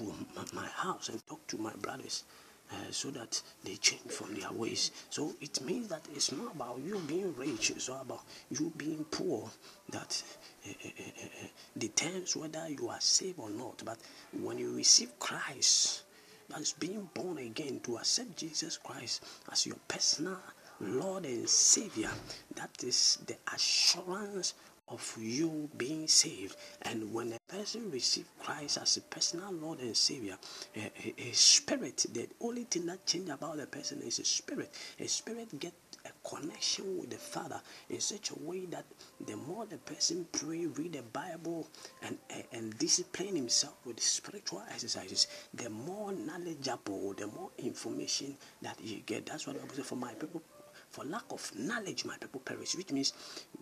my 0.54 0.68
house 0.68 1.10
and 1.10 1.26
talk 1.28 1.46
to 1.48 1.58
my 1.58 1.74
brothers. 1.82 2.24
Uh, 2.72 2.92
so 2.92 3.10
that 3.10 3.42
they 3.64 3.76
change 3.78 4.12
from 4.12 4.36
their 4.36 4.52
ways. 4.52 4.92
So 5.10 5.34
it 5.42 5.60
means 5.64 5.88
that 5.88 6.08
it's 6.14 6.32
not 6.32 6.54
about 6.54 6.80
you 6.86 7.00
being 7.08 7.36
rich, 7.36 7.72
it's 7.72 7.90
all 7.90 8.02
about 8.02 8.22
you 8.52 8.72
being 8.78 9.04
poor 9.10 9.50
that 9.90 10.22
uh, 10.68 10.70
uh, 10.70 11.48
determines 11.76 12.36
whether 12.36 12.70
you 12.70 12.90
are 12.90 13.02
saved 13.02 13.40
or 13.40 13.50
not. 13.50 13.82
But 13.84 13.98
when 14.40 14.60
you 14.60 14.76
receive 14.76 15.18
Christ, 15.18 16.04
that's 16.50 16.74
being 16.74 17.10
born 17.14 17.38
again 17.38 17.80
to 17.84 17.98
accept 17.98 18.38
Jesus 18.38 18.78
Christ 18.78 19.24
as 19.52 19.66
your 19.66 19.78
personal 19.88 20.38
Lord 20.80 21.26
and 21.26 21.48
Savior. 21.48 22.10
That 22.56 22.84
is 22.84 23.20
the 23.28 23.36
assurance 23.54 24.54
of 24.88 25.18
you 25.20 25.70
being 25.78 26.08
saved. 26.08 26.56
And 26.82 27.14
when 27.14 27.34
a 27.34 27.54
person 27.54 27.92
receives 27.92 28.28
Christ 28.42 28.78
as 28.82 28.98
a 28.98 29.02
personal 29.02 29.52
Lord 29.52 29.80
and 29.80 29.96
Savior, 29.96 30.38
a, 30.76 30.80
a, 30.80 31.30
a 31.30 31.32
spirit, 31.34 32.06
the 32.14 32.28
only 32.42 32.64
thing 32.64 32.86
that 32.88 33.06
changes 33.06 33.34
about 33.34 33.60
a 33.60 33.66
person 33.68 34.02
is 34.02 34.20
a 34.20 34.26
spirit. 34.26 34.74
A 35.00 35.08
spirit 35.08 35.60
get 35.60 35.74
connection 36.30 37.00
with 37.00 37.10
the 37.10 37.18
Father 37.18 37.60
in 37.89 38.00
such 38.00 38.32
a 38.32 38.39
way 38.39 38.65
that 38.68 38.86
the 39.26 39.36
more 39.36 39.65
the 39.65 39.78
person 39.80 40.28
pray, 40.32 40.65
read 40.68 40.94
the 40.94 41.02
Bible, 41.02 41.68
and 42.04 42.18
and 42.54 42.78
discipline 42.78 43.36
himself 43.36 43.76
with 43.86 44.00
spiritual 44.00 44.63
exercises, 44.72 45.28
the 45.54 45.70
more 45.70 46.12
knowledgeable, 46.12 47.13
the 47.13 47.28
more 47.28 47.50
information 47.58 48.38
that 48.62 48.78
you 48.82 48.98
get. 49.06 49.26
That's 49.26 49.48
what 49.48 49.56
I 49.58 49.60
would 49.62 49.76
say 49.76 49.84
for 49.84 49.96
my 49.96 50.13
people. 50.13 50.42
For 50.89 51.06
lack 51.06 51.26
of 51.32 51.52
knowledge, 51.56 52.06
my 52.06 52.18
people 52.18 52.42
perish. 52.42 52.76
Which 52.76 52.92
means, 52.92 53.13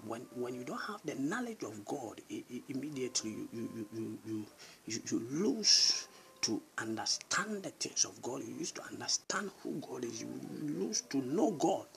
when 0.06 0.22
when 0.36 0.54
you 0.56 0.64
don't 0.64 0.82
have 0.82 1.02
the 1.06 1.16
knowledge 1.16 1.64
of 1.64 1.84
God, 1.86 2.22
it, 2.30 2.46
it, 2.50 2.64
immediately 2.70 3.32
you 3.32 3.50
you, 3.54 3.88
you 3.94 4.20
you 4.26 4.46
you 4.86 5.02
you 5.12 5.20
lose 5.32 6.08
to 6.42 6.62
understand 6.78 7.64
the 7.64 7.70
things 7.72 8.06
of 8.06 8.22
God. 8.22 8.44
You 8.44 8.56
used 8.56 8.76
to 8.76 8.84
understand 8.84 9.52
who 9.64 9.74
God 9.82 10.06
is. 10.06 10.22
You 10.22 10.30
lose 10.64 11.02
to 11.10 11.18
know 11.18 11.52
God. 11.52 11.88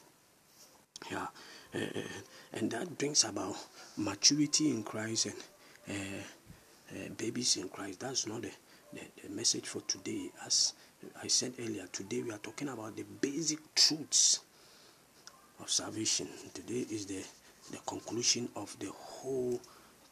Yeah, 1.08 1.26
uh, 1.74 1.78
and 2.52 2.70
that 2.72 2.98
brings 2.98 3.24
about 3.24 3.56
maturity 3.96 4.70
in 4.70 4.82
Christ 4.82 5.28
and 5.86 7.16
babies 7.16 7.56
in 7.56 7.68
Christ. 7.68 8.00
That's 8.00 8.26
not 8.26 8.42
the, 8.42 8.50
the, 8.92 9.00
the, 9.22 9.28
message 9.30 9.66
for 9.66 9.80
today. 9.82 10.30
As 10.44 10.74
I 11.22 11.28
said 11.28 11.54
earlier, 11.58 11.86
today 11.92 12.22
we 12.22 12.32
are 12.32 12.38
talking 12.38 12.68
about 12.68 12.96
the 12.96 13.04
basic 13.20 13.74
truths 13.74 14.40
of 15.60 15.70
salvation. 15.70 16.28
Today 16.52 16.86
is 16.90 17.06
the, 17.06 17.22
the 17.70 17.78
conclusion 17.86 18.48
of 18.56 18.76
the 18.78 18.90
whole 18.90 19.60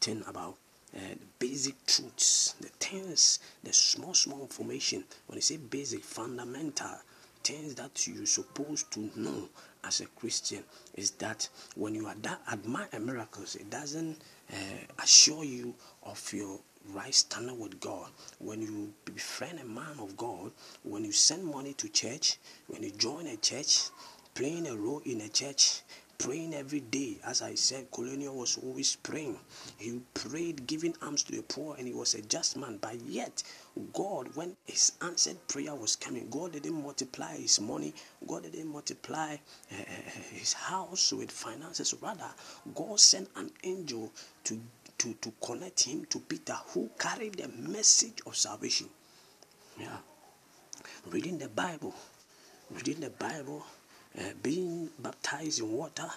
thing 0.01 0.23
about 0.27 0.57
uh, 0.97 1.01
the 1.11 1.27
basic 1.39 1.75
truths, 1.87 2.55
the 2.61 2.69
things, 2.81 3.41
the 3.63 3.73
small, 3.73 4.15
small 4.15 4.41
information. 4.43 5.05
When 5.27 5.37
I 5.39 5.41
say 5.41 5.59
basic, 5.59 6.03
fundamental 6.03 6.97
things 7.45 7.75
that 7.77 8.07
you're 8.07 8.27
supposed 8.27 8.91
to 8.93 9.11
know 9.17 9.49
as 9.89 10.01
a 10.03 10.07
Christian 10.07 10.63
is 10.95 11.13
that 11.13 11.49
when 11.75 11.95
you 11.95 12.07
admire 12.09 12.89
miracles, 13.01 13.57
it 13.57 13.71
doesn't 13.71 14.19
uh, 14.53 15.03
assure 15.03 15.45
you 15.45 15.75
of 16.03 16.33
your 16.33 16.59
right 16.93 17.15
standing 17.15 17.59
with 17.59 17.81
God. 17.81 18.11
When 18.39 18.61
you 18.61 18.93
befriend 19.07 19.61
a 19.61 19.65
man 19.65 19.99
of 19.99 20.15
God, 20.17 20.53
when 20.83 21.05
you 21.05 21.13
send 21.13 21.45
money 21.45 21.73
to 21.73 21.89
church, 21.89 22.37
when 22.67 22.83
you 22.83 22.91
join 22.91 23.27
a 23.29 23.37
church, 23.39 23.89
playing 24.35 24.67
a 24.69 24.77
role 24.77 25.01
in 25.07 25.23
a 25.23 25.29
church, 25.29 25.81
praying 26.19 26.53
every 26.53 26.81
day. 26.81 27.17
As 27.25 27.43
I 27.43 27.55
said, 27.55 27.91
Colonial 27.93 28.35
was 28.35 28.59
always 28.59 28.97
praying. 28.97 29.39
He 29.79 30.01
prayed, 30.15 30.67
giving 30.67 30.95
alms 31.01 31.23
to 31.25 31.33
the 31.33 31.43
poor, 31.43 31.77
and 31.77 31.87
he 31.87 31.95
was 31.95 32.15
a 32.15 32.23
just 32.23 32.57
man. 32.57 32.79
But 32.81 33.01
yet, 33.03 33.43
God, 33.93 34.29
when 34.35 34.57
his 34.65 34.93
answered 35.01 35.37
prayer 35.47 35.75
was 35.75 35.95
coming, 35.97 36.29
God 36.29 36.53
didn't 36.53 36.83
multiply 36.83 37.37
his 37.37 37.61
money, 37.61 37.95
God 38.27 38.43
didn't 38.43 38.67
multiply 38.67 39.37
uh, 39.71 39.75
his 40.33 40.53
house 40.53 41.13
with 41.13 41.31
finances. 41.31 41.95
Rather, 42.03 42.31
God 42.75 42.99
sent 42.99 43.29
an 43.37 43.51
angel 43.63 44.13
to, 44.45 44.61
to, 44.99 45.15
to 45.15 45.33
connect 45.41 45.85
him 45.85 46.05
to 46.07 46.19
Peter, 46.19 46.57
who 46.75 46.91
carried 46.99 47.35
the 47.35 47.49
message 47.49 48.21
of 48.27 48.37
salvation. 48.37 48.89
Yeah. 49.79 49.99
Reading 51.07 51.39
the 51.39 51.49
Bible, 51.49 51.95
reading 52.71 53.01
the 53.01 53.11
Bible 53.11 53.65
uh, 54.17 54.23
being 54.43 54.91
baptized 54.99 55.61
in 55.61 55.73
water. 55.73 56.09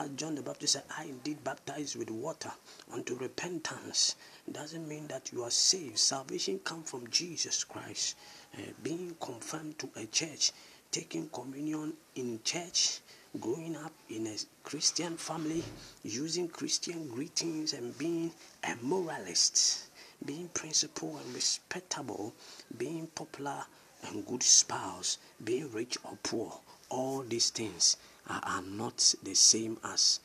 As 0.00 0.10
John 0.10 0.36
the 0.36 0.42
Baptist 0.42 0.74
said, 0.74 0.84
I 0.96 1.04
indeed 1.04 1.42
baptize 1.42 1.96
with 1.96 2.10
water 2.10 2.52
unto 2.92 3.16
repentance. 3.16 4.14
Doesn't 4.50 4.86
mean 4.86 5.08
that 5.08 5.32
you 5.32 5.42
are 5.42 5.50
saved. 5.50 5.98
Salvation 5.98 6.60
comes 6.60 6.88
from 6.90 7.08
Jesus 7.10 7.64
Christ. 7.64 8.16
Uh, 8.56 8.60
being 8.82 9.16
confirmed 9.20 9.78
to 9.80 9.88
a 9.96 10.06
church, 10.06 10.52
taking 10.90 11.28
communion 11.30 11.94
in 12.14 12.40
church, 12.44 13.00
growing 13.40 13.76
up 13.76 13.92
in 14.08 14.26
a 14.26 14.36
Christian 14.62 15.16
family, 15.16 15.64
using 16.04 16.48
Christian 16.48 17.08
greetings, 17.08 17.72
and 17.72 17.96
being 17.98 18.30
a 18.64 18.74
moralist, 18.80 19.88
being 20.24 20.48
principled 20.54 21.20
and 21.24 21.34
respectable, 21.34 22.32
being 22.76 23.06
popular 23.08 23.64
and 24.06 24.24
good 24.26 24.42
spouse, 24.42 25.18
being 25.42 25.70
rich 25.72 25.98
or 26.04 26.16
poor, 26.22 26.60
all 26.90 27.22
these 27.22 27.50
things 27.50 27.96
are, 28.28 28.40
are 28.44 28.62
not 28.62 29.14
the 29.22 29.34
same 29.34 29.78
as 29.84 30.20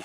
uh, 0.00 0.04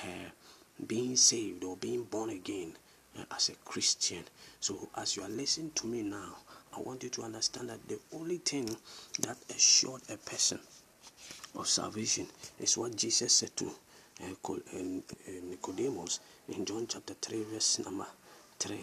being 0.86 1.16
saved 1.16 1.64
or 1.64 1.76
being 1.76 2.04
born 2.04 2.30
again 2.30 2.72
uh, 3.18 3.24
as 3.34 3.48
a 3.48 3.54
Christian. 3.64 4.24
So, 4.60 4.88
as 4.96 5.16
you 5.16 5.22
are 5.22 5.28
listening 5.28 5.72
to 5.76 5.86
me 5.86 6.02
now, 6.02 6.36
I 6.76 6.80
want 6.80 7.02
you 7.02 7.10
to 7.10 7.22
understand 7.22 7.68
that 7.68 7.86
the 7.88 7.98
only 8.14 8.38
thing 8.38 8.68
that 9.20 9.36
assured 9.54 10.02
a 10.08 10.16
person 10.16 10.58
of 11.54 11.68
salvation 11.68 12.26
is 12.58 12.78
what 12.78 12.96
Jesus 12.96 13.32
said 13.32 13.54
to 13.56 13.70
uh, 14.22 14.78
Nicodemus 15.50 16.20
in 16.48 16.64
John 16.64 16.86
chapter 16.88 17.14
3, 17.14 17.44
verse 17.52 17.78
number 17.84 18.06
3. 18.58 18.78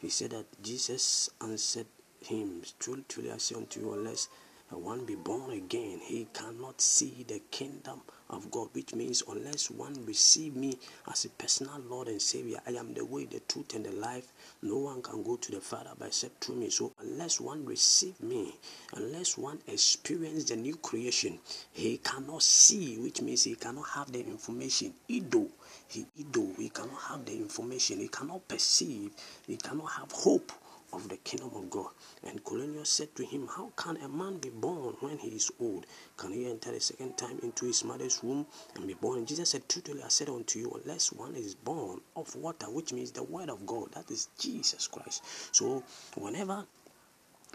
He 0.00 0.08
said 0.08 0.30
that 0.30 0.46
Jesus 0.62 1.30
answered 1.42 1.86
him, 2.24 2.62
Truly, 2.78 3.04
truly, 3.08 3.30
I 3.32 3.38
say 3.38 3.54
unto 3.54 3.80
you, 3.80 3.92
unless 3.92 4.28
one 4.70 5.04
be 5.04 5.14
born 5.14 5.52
again, 5.52 6.00
he 6.02 6.26
cannot 6.32 6.80
see 6.80 7.24
the 7.28 7.40
kingdom 7.50 8.00
of 8.28 8.50
God, 8.50 8.68
which 8.72 8.94
means 8.94 9.22
unless 9.28 9.70
one 9.70 10.04
receive 10.04 10.56
me 10.56 10.76
as 11.10 11.24
a 11.24 11.28
personal 11.30 11.78
Lord 11.88 12.08
and 12.08 12.20
Savior, 12.20 12.58
I 12.66 12.72
am 12.72 12.92
the 12.92 13.04
way, 13.04 13.26
the 13.26 13.40
truth, 13.40 13.74
and 13.74 13.86
the 13.86 13.92
life. 13.92 14.32
No 14.62 14.78
one 14.78 15.02
can 15.02 15.22
go 15.22 15.36
to 15.36 15.52
the 15.52 15.60
Father 15.60 15.90
but 15.96 16.08
except 16.08 16.44
through 16.44 16.56
me. 16.56 16.70
So 16.70 16.92
unless 17.00 17.40
one 17.40 17.64
receive 17.64 18.20
me, 18.20 18.54
unless 18.94 19.38
one 19.38 19.60
experience 19.68 20.44
the 20.44 20.56
new 20.56 20.74
creation, 20.76 21.38
he 21.72 21.98
cannot 21.98 22.42
see, 22.42 22.96
which 22.98 23.22
means 23.22 23.44
he 23.44 23.54
cannot 23.54 23.88
have 23.90 24.10
the 24.10 24.20
information. 24.20 24.92
Ido, 25.08 25.46
he 25.88 26.06
ido, 26.18 26.48
he 26.58 26.70
cannot 26.70 27.02
have 27.08 27.24
the 27.24 27.36
information, 27.36 28.00
he 28.00 28.08
cannot 28.08 28.48
perceive, 28.48 29.12
he 29.46 29.56
cannot 29.56 29.92
have 29.92 30.10
hope 30.10 30.50
of 30.96 31.08
the 31.08 31.16
kingdom 31.18 31.50
of 31.54 31.70
God. 31.70 31.90
And 32.26 32.42
Cornelius 32.42 32.88
said 32.88 33.14
to 33.16 33.24
him, 33.24 33.46
How 33.54 33.70
can 33.76 33.98
a 33.98 34.08
man 34.08 34.38
be 34.38 34.48
born 34.48 34.94
when 35.00 35.18
he 35.18 35.28
is 35.28 35.50
old? 35.60 35.86
Can 36.16 36.32
he 36.32 36.50
enter 36.50 36.72
a 36.72 36.80
second 36.80 37.16
time 37.16 37.38
into 37.42 37.66
his 37.66 37.84
mother's 37.84 38.22
womb 38.22 38.46
and 38.74 38.86
be 38.86 38.94
born? 38.94 39.18
And 39.18 39.28
Jesus 39.28 39.50
said, 39.50 39.68
Truly 39.68 40.02
I 40.02 40.08
said 40.08 40.30
unto 40.30 40.58
you, 40.58 40.80
unless 40.82 41.12
one 41.12 41.34
is 41.36 41.54
born 41.54 42.00
of 42.16 42.34
water, 42.34 42.66
which 42.70 42.92
means 42.92 43.12
the 43.12 43.22
word 43.22 43.50
of 43.50 43.66
God, 43.66 43.92
that 43.92 44.10
is 44.10 44.28
Jesus 44.38 44.88
Christ. 44.88 45.22
So 45.54 45.84
whenever 46.16 46.64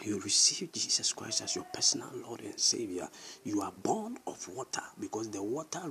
you 0.03 0.19
receive 0.21 0.71
Jesus 0.71 1.13
Christ 1.13 1.41
as 1.41 1.55
your 1.55 1.65
personal 1.73 2.09
Lord 2.23 2.41
and 2.41 2.59
Savior, 2.59 3.07
you 3.43 3.61
are 3.61 3.73
born 3.83 4.17
of 4.27 4.47
water 4.55 4.81
because 4.99 5.29
the 5.29 5.43
water 5.43 5.81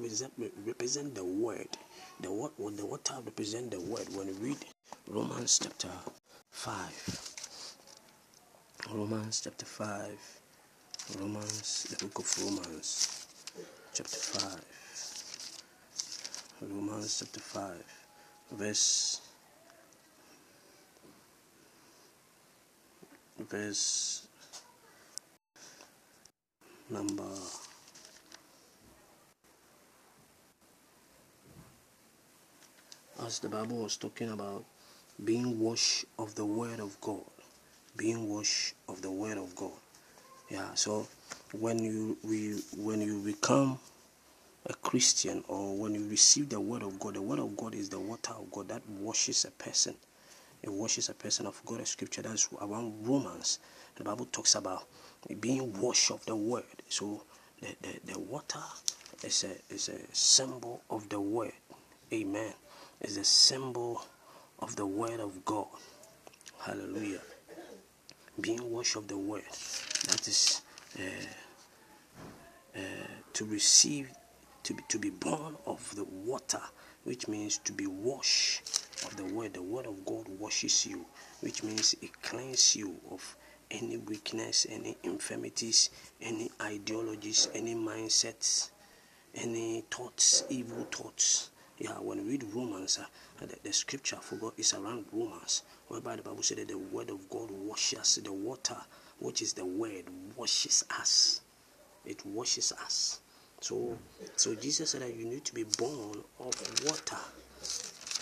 represent 0.67 1.15
the 1.15 1.25
word. 1.25 1.69
The, 2.21 2.29
the 2.77 2.87
water 2.87 3.15
represent 3.25 3.71
the 3.71 3.81
word. 3.81 4.07
When 4.15 4.29
you 4.29 4.35
read 4.35 4.59
Romans 5.09 5.61
chapter 5.63 5.89
5, 6.51 7.40
Romans 8.89 9.41
chapter 9.43 9.67
5. 9.67 10.41
Romans, 11.21 11.85
the 11.91 12.05
book 12.05 12.19
of 12.19 12.45
Romans, 12.45 13.27
chapter 13.93 14.17
5. 14.17 14.65
Romans 16.63 17.19
chapter 17.19 17.41
5, 17.41 17.85
verse 18.53 19.21
verse 23.49 24.27
number 26.89 27.25
as 33.25 33.39
the 33.39 33.49
Bible 33.49 33.77
was 33.83 33.97
talking 33.97 34.31
about 34.31 34.65
being 35.25 35.59
washed 35.59 36.05
of 36.19 36.35
the 36.35 36.45
word 36.45 36.81
of 36.81 37.01
God. 37.01 37.40
Being 37.97 38.29
washed 38.29 38.75
of 38.89 39.03
the 39.03 39.11
word 39.11 39.39
of 39.39 39.55
God. 39.55 39.73
Yeah, 40.51 40.75
so 40.75 41.07
when 41.53 41.79
you 41.79 42.17
we 42.25 42.61
when 42.77 43.01
you 43.01 43.21
become 43.21 43.79
a 44.67 44.75
Christian 44.75 45.45
or 45.49 45.77
when 45.77 45.95
you 45.95 46.09
receive 46.09 46.49
the 46.49 46.61
word 46.61 46.83
of 46.83 46.99
God, 46.99 47.15
the 47.15 47.23
word 47.23 47.39
of 47.39 47.57
God 47.57 47.75
is 47.75 47.89
the 47.89 47.99
water 48.01 48.33
of 48.33 48.51
God 48.51 48.69
that 48.69 48.89
washes 48.89 49.45
a 49.45 49.51
person. 49.51 49.95
It 50.63 50.71
washes 50.71 51.09
a 51.09 51.15
person 51.15 51.47
of 51.47 51.61
God. 51.65 51.81
A 51.81 51.87
scripture 51.87 52.23
that's 52.23 52.49
around 52.61 53.07
Romans. 53.07 53.59
The 53.97 54.05
Bible 54.05 54.27
talks 54.27 54.55
about 54.55 54.85
being 55.41 55.73
washed 55.81 56.11
of 56.11 56.25
the 56.27 56.37
word. 56.37 56.65
So 56.89 57.23
the, 57.61 57.69
the, 57.83 58.13
the 58.13 58.19
water 58.19 58.61
is 59.25 59.45
a 59.45 59.75
is 59.75 59.89
a 59.89 59.99
symbol 60.15 60.83
of 60.91 61.09
the 61.09 61.21
word. 61.21 61.53
Amen. 62.13 62.53
Is 63.01 63.17
a 63.17 63.25
symbol 63.25 64.05
of 64.59 64.77
the 64.77 64.87
word 64.87 65.21
of 65.21 65.45
God. 65.45 65.67
Hallelujah. 66.61 67.21
Being 68.41 68.71
washed 68.71 68.97
of 68.97 69.09
the 69.09 69.19
word. 69.19 69.45
That 70.09 70.27
is 70.27 70.63
uh, 70.99 71.03
uh, 72.77 72.81
to 73.35 73.45
receive, 73.45 74.11
to 74.63 74.75
be, 74.75 74.83
to 74.89 74.99
be 74.99 75.11
born 75.11 75.57
of 75.67 75.95
the 75.95 76.05
water, 76.05 76.61
which 77.05 77.29
means 77.29 77.59
to 77.59 77.73
be 77.73 77.87
washed 77.87 78.87
of 79.05 79.17
the 79.17 79.25
word. 79.25 79.55
The 79.55 79.63
word 79.63 79.87
of 79.87 80.05
God 80.05 80.29
washes 80.39 80.87
you, 80.87 81.05
which 81.41 81.63
means 81.63 81.95
it 82.01 82.23
cleanses 82.23 82.77
you 82.77 82.97
of 83.11 83.37
any 83.71 83.97
weakness, 83.99 84.67
any 84.69 84.97
infirmities, 85.03 85.91
any 86.21 86.51
ideologies, 86.61 87.49
any 87.55 87.75
mindsets, 87.75 88.71
any 89.35 89.85
thoughts, 89.91 90.45
evil 90.49 90.87
thoughts. 90.91 91.51
Yeah, 91.81 91.93
when 91.93 92.23
we 92.23 92.33
read 92.33 92.45
Romans, 92.55 92.99
uh, 92.99 93.07
the, 93.47 93.57
the, 93.63 93.73
scripture 93.73 94.19
for 94.21 94.37
God 94.37 94.53
is 94.59 94.75
around 94.75 95.07
Romans, 95.13 95.63
whereby 95.89 96.17
the 96.17 96.23
Bible 96.23 96.43
said 96.43 96.59
that 96.59 96.69
the 96.69 96.77
word 96.77 97.09
of 97.09 97.27
God 97.31 97.51
washes 97.51 98.21
the 98.23 98.31
water, 98.33 98.77
which 99.19 99.41
is 99.41 99.55
the 99.55 99.65
word, 99.65 100.05
washes 100.37 100.85
us. 100.91 101.41
It 102.05 102.25
washes 102.27 102.73
us. 102.73 103.21
So, 103.63 103.97
so 104.37 104.55
Jesus 104.55 104.91
said 104.91 105.01
that 105.01 105.17
you 105.17 105.25
need 105.25 105.47
to 105.47 105.55
be 105.55 105.65
born 105.65 106.23
of 106.39 106.85
water 106.85 107.17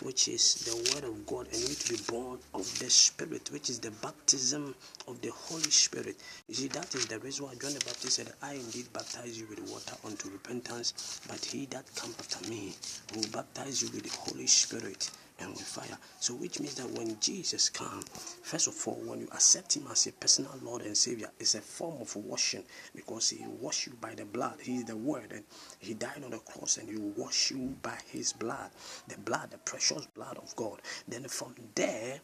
which 0.02 0.28
is 0.28 0.54
the 0.66 0.76
word 0.94 1.04
of 1.04 1.26
God, 1.26 1.46
and 1.52 1.56
you 1.60 1.68
need 1.68 1.78
to 1.78 1.92
be 1.94 2.00
born 2.10 2.38
of 2.54 2.78
the 2.78 2.90
Spirit, 2.90 3.50
which 3.52 3.70
is 3.70 3.78
the 3.80 3.90
baptism 3.90 4.74
of 5.06 5.20
the 5.20 5.30
Holy 5.30 5.70
Spirit. 5.70 6.16
You 6.48 6.54
see, 6.54 6.68
that 6.68 6.94
is 6.94 7.06
the 7.06 7.18
reason 7.18 7.46
why 7.46 7.54
John 7.54 7.74
the 7.74 7.84
Baptist 7.84 8.16
said, 8.16 8.32
I 8.42 8.54
indeed 8.54 8.92
baptize 8.92 9.38
you 9.38 9.46
with 9.48 9.60
water 9.70 9.96
unto 10.04 10.30
repentance, 10.30 11.20
but 11.28 11.44
he 11.44 11.66
that 11.66 11.84
come 11.94 12.14
after 12.18 12.48
me 12.48 12.74
will 13.14 13.28
baptize 13.32 13.82
you 13.82 13.88
with 13.90 14.04
the 14.04 14.16
Holy 14.16 14.46
Spirit 14.46 15.10
and 15.38 15.50
with 15.50 15.62
fire. 15.62 15.98
So, 16.20 16.34
which 16.34 16.60
means 16.60 16.74
that 16.76 16.90
when 16.90 17.18
Jesus 17.20 17.68
comes, 17.68 18.04
first 18.42 18.66
of 18.66 18.88
all, 18.88 19.00
when 19.04 19.20
you 19.20 19.28
accept 19.32 19.76
Him 19.76 19.86
as 19.90 20.06
a 20.06 20.12
personal 20.12 20.54
Lord 20.62 20.82
and 20.82 20.96
Savior, 20.96 21.30
it's 21.38 21.54
a 21.54 21.60
form 21.60 22.00
of 22.00 22.14
washing 22.16 22.64
because 22.94 23.30
He 23.30 23.44
washed 23.46 23.86
you 23.86 23.92
by 24.00 24.14
the 24.14 24.24
blood. 24.24 24.58
He 24.60 24.76
is 24.76 24.84
the 24.84 24.96
Word, 24.96 25.32
and 25.32 25.44
He 25.78 25.94
died 25.94 26.22
on 26.24 26.30
the 26.30 26.38
cross, 26.38 26.78
and 26.78 26.88
He 26.88 26.96
will 26.96 27.12
wash 27.16 27.50
you 27.50 27.76
by 27.82 27.98
His 28.10 28.32
blood, 28.32 28.70
the 29.06 29.18
blood, 29.18 29.50
the 29.50 29.58
precious 29.58 30.06
blood 30.06 30.38
of 30.38 30.54
God. 30.56 30.80
Then 31.06 31.24
from 31.24 31.54
there, 31.74 32.20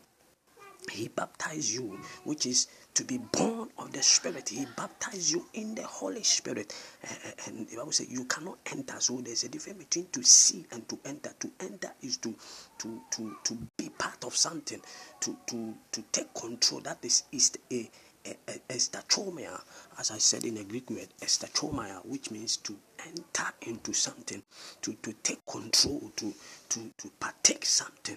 he 0.90 1.08
baptized 1.08 1.70
you, 1.70 1.98
which 2.24 2.46
is 2.46 2.68
to 2.94 3.04
be 3.04 3.18
born 3.18 3.68
of 3.78 3.92
the 3.92 4.02
Spirit. 4.02 4.48
He 4.48 4.66
baptized 4.76 5.32
you 5.32 5.44
in 5.52 5.74
the 5.74 5.82
Holy 5.82 6.22
Spirit. 6.22 6.74
Uh, 7.02 7.30
and 7.46 7.68
the 7.68 7.76
Bible 7.76 7.92
says 7.92 8.10
you 8.10 8.24
cannot 8.24 8.58
enter. 8.72 8.94
So 9.00 9.20
there's 9.20 9.44
a 9.44 9.48
difference 9.48 9.78
between 9.78 10.06
to 10.12 10.22
see 10.22 10.64
and 10.72 10.88
to 10.88 10.98
enter. 11.04 11.30
To 11.40 11.50
enter 11.60 11.90
is 12.02 12.18
to 12.18 12.34
to 12.78 13.00
to 13.12 13.36
to 13.44 13.58
be 13.76 13.88
part 13.90 14.24
of 14.24 14.36
something, 14.36 14.80
to 15.20 15.36
to 15.46 15.74
to 15.92 16.02
take 16.12 16.32
control. 16.34 16.80
That 16.82 16.98
is 17.02 17.24
is 17.32 17.52
a 17.70 17.90
estachomia, 18.70 19.60
as 19.98 20.10
I 20.10 20.18
said 20.18 20.44
in 20.44 20.54
the 20.54 20.64
Greek 20.64 20.88
word, 20.88 21.08
estachomia, 21.20 22.04
which 22.06 22.30
means 22.30 22.56
to 22.58 22.74
enter 23.06 23.52
into 23.62 23.92
something, 23.92 24.42
to, 24.80 24.94
to 24.94 25.12
take 25.22 25.44
control, 25.44 26.10
to, 26.16 26.32
to, 26.70 26.90
to 26.96 27.10
partake 27.20 27.66
something. 27.66 28.16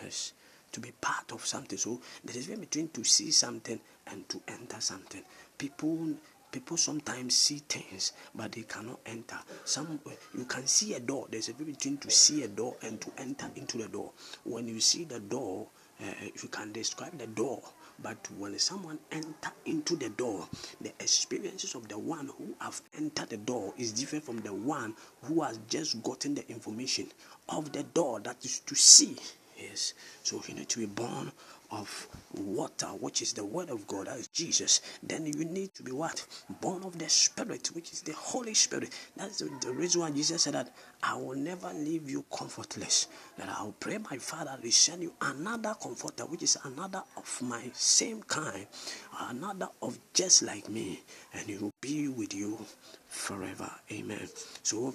Yes 0.00 0.32
to 0.74 0.80
be 0.80 0.90
part 1.00 1.30
of 1.32 1.46
something. 1.46 1.78
So 1.78 2.00
there 2.24 2.36
is 2.36 2.50
a 2.50 2.56
between 2.56 2.88
to 2.88 3.04
see 3.04 3.30
something 3.30 3.80
and 4.08 4.28
to 4.28 4.40
enter 4.48 4.80
something. 4.80 5.22
People 5.56 6.14
people 6.50 6.76
sometimes 6.76 7.34
see 7.34 7.58
things 7.68 8.12
but 8.32 8.52
they 8.52 8.62
cannot 8.62 9.00
enter 9.06 9.36
some 9.64 9.98
you 10.38 10.44
can 10.44 10.64
see 10.68 10.94
a 10.94 11.00
door 11.00 11.26
there's 11.28 11.48
a 11.48 11.52
difference 11.52 11.78
between 11.78 11.96
to 11.96 12.08
see 12.08 12.44
a 12.44 12.48
door 12.48 12.76
and 12.82 13.00
to 13.00 13.10
enter 13.18 13.50
into 13.56 13.76
the 13.76 13.88
door 13.88 14.12
when 14.44 14.68
you 14.68 14.78
see 14.78 15.02
the 15.02 15.18
door 15.18 15.66
uh, 16.00 16.04
you 16.40 16.48
can 16.48 16.70
describe 16.70 17.18
the 17.18 17.26
door 17.26 17.60
but 18.00 18.16
when 18.38 18.56
someone 18.56 19.00
enter 19.10 19.50
into 19.66 19.96
the 19.96 20.08
door 20.10 20.46
the 20.80 20.90
experiences 21.00 21.74
of 21.74 21.88
the 21.88 21.98
one 21.98 22.30
who 22.38 22.54
have 22.60 22.80
entered 22.96 23.28
the 23.30 23.36
door 23.36 23.74
is 23.76 23.90
different 23.90 24.24
from 24.24 24.40
the 24.42 24.54
one 24.54 24.94
who 25.22 25.42
has 25.42 25.58
just 25.68 26.00
gotten 26.04 26.36
the 26.36 26.48
information 26.48 27.08
of 27.48 27.72
the 27.72 27.82
door 27.82 28.20
that 28.20 28.36
is 28.44 28.60
to 28.60 28.76
see 28.76 29.16
Yes. 29.56 29.94
So 30.22 30.42
you 30.46 30.54
need 30.54 30.68
to 30.70 30.80
be 30.80 30.86
born 30.86 31.32
of 31.70 32.08
water, 32.34 32.86
which 32.86 33.22
is 33.22 33.32
the 33.32 33.44
word 33.44 33.70
of 33.70 33.86
God, 33.86 34.06
that 34.06 34.18
is 34.18 34.28
Jesus. 34.28 34.80
Then 35.02 35.26
you 35.26 35.44
need 35.44 35.74
to 35.74 35.82
be 35.82 35.92
what? 35.92 36.24
Born 36.60 36.84
of 36.84 36.98
the 36.98 37.08
Spirit, 37.08 37.68
which 37.74 37.92
is 37.92 38.02
the 38.02 38.12
Holy 38.12 38.54
Spirit. 38.54 38.90
That's 39.16 39.38
the, 39.38 39.50
the 39.60 39.72
reason 39.72 40.02
why 40.02 40.10
Jesus 40.10 40.42
said 40.42 40.54
that 40.54 40.74
I 41.02 41.16
will 41.16 41.36
never 41.36 41.72
leave 41.72 42.08
you 42.08 42.24
comfortless. 42.32 43.08
That 43.38 43.48
I 43.48 43.62
will 43.62 43.74
pray 43.78 43.98
my 43.98 44.18
Father 44.18 44.56
to 44.60 44.70
send 44.70 45.02
you 45.02 45.12
another 45.20 45.74
comforter, 45.80 46.24
which 46.24 46.42
is 46.42 46.58
another 46.64 47.02
of 47.16 47.42
my 47.42 47.70
same 47.72 48.22
kind, 48.22 48.66
another 49.20 49.68
of 49.82 49.98
just 50.12 50.42
like 50.42 50.68
me, 50.68 51.02
and 51.32 51.46
he 51.46 51.56
will 51.56 51.72
be 51.80 52.08
with 52.08 52.34
you 52.34 52.58
forever. 53.08 53.70
Amen. 53.92 54.28
So 54.62 54.94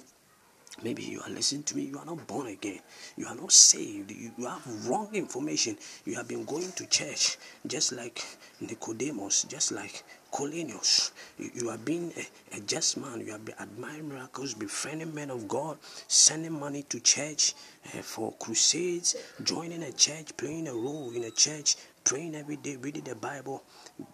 Maybe 0.82 1.02
you 1.02 1.20
are 1.20 1.30
listening 1.30 1.64
to 1.64 1.76
me, 1.76 1.82
you 1.84 1.98
are 1.98 2.06
not 2.06 2.26
born 2.26 2.46
again, 2.46 2.80
you 3.16 3.26
are 3.26 3.34
not 3.34 3.52
saved, 3.52 4.10
you, 4.10 4.32
you 4.38 4.46
have 4.46 4.88
wrong 4.88 5.10
information. 5.12 5.76
You 6.06 6.14
have 6.14 6.28
been 6.28 6.44
going 6.44 6.72
to 6.72 6.86
church 6.86 7.36
just 7.66 7.92
like 7.92 8.24
Nicodemus, 8.60 9.44
just 9.44 9.72
like 9.72 10.02
Cornelius. 10.30 11.12
You, 11.38 11.50
you 11.54 11.68
have 11.68 11.84
been 11.84 12.12
a, 12.16 12.56
a 12.56 12.60
just 12.60 12.96
man, 12.96 13.20
you 13.20 13.32
have 13.32 13.44
been 13.44 13.56
admiring 13.60 14.08
miracles, 14.08 14.54
befriending 14.54 15.14
men 15.14 15.30
of 15.30 15.46
God, 15.48 15.76
sending 16.08 16.58
money 16.58 16.82
to 16.84 17.00
church 17.00 17.54
uh, 17.86 17.98
for 18.02 18.32
crusades, 18.38 19.16
joining 19.44 19.82
a 19.82 19.92
church, 19.92 20.34
playing 20.36 20.68
a 20.68 20.72
role 20.72 21.12
in 21.14 21.24
a 21.24 21.30
church, 21.30 21.76
praying 22.04 22.34
every 22.34 22.56
day, 22.56 22.76
reading 22.76 23.04
the 23.04 23.14
Bible, 23.14 23.62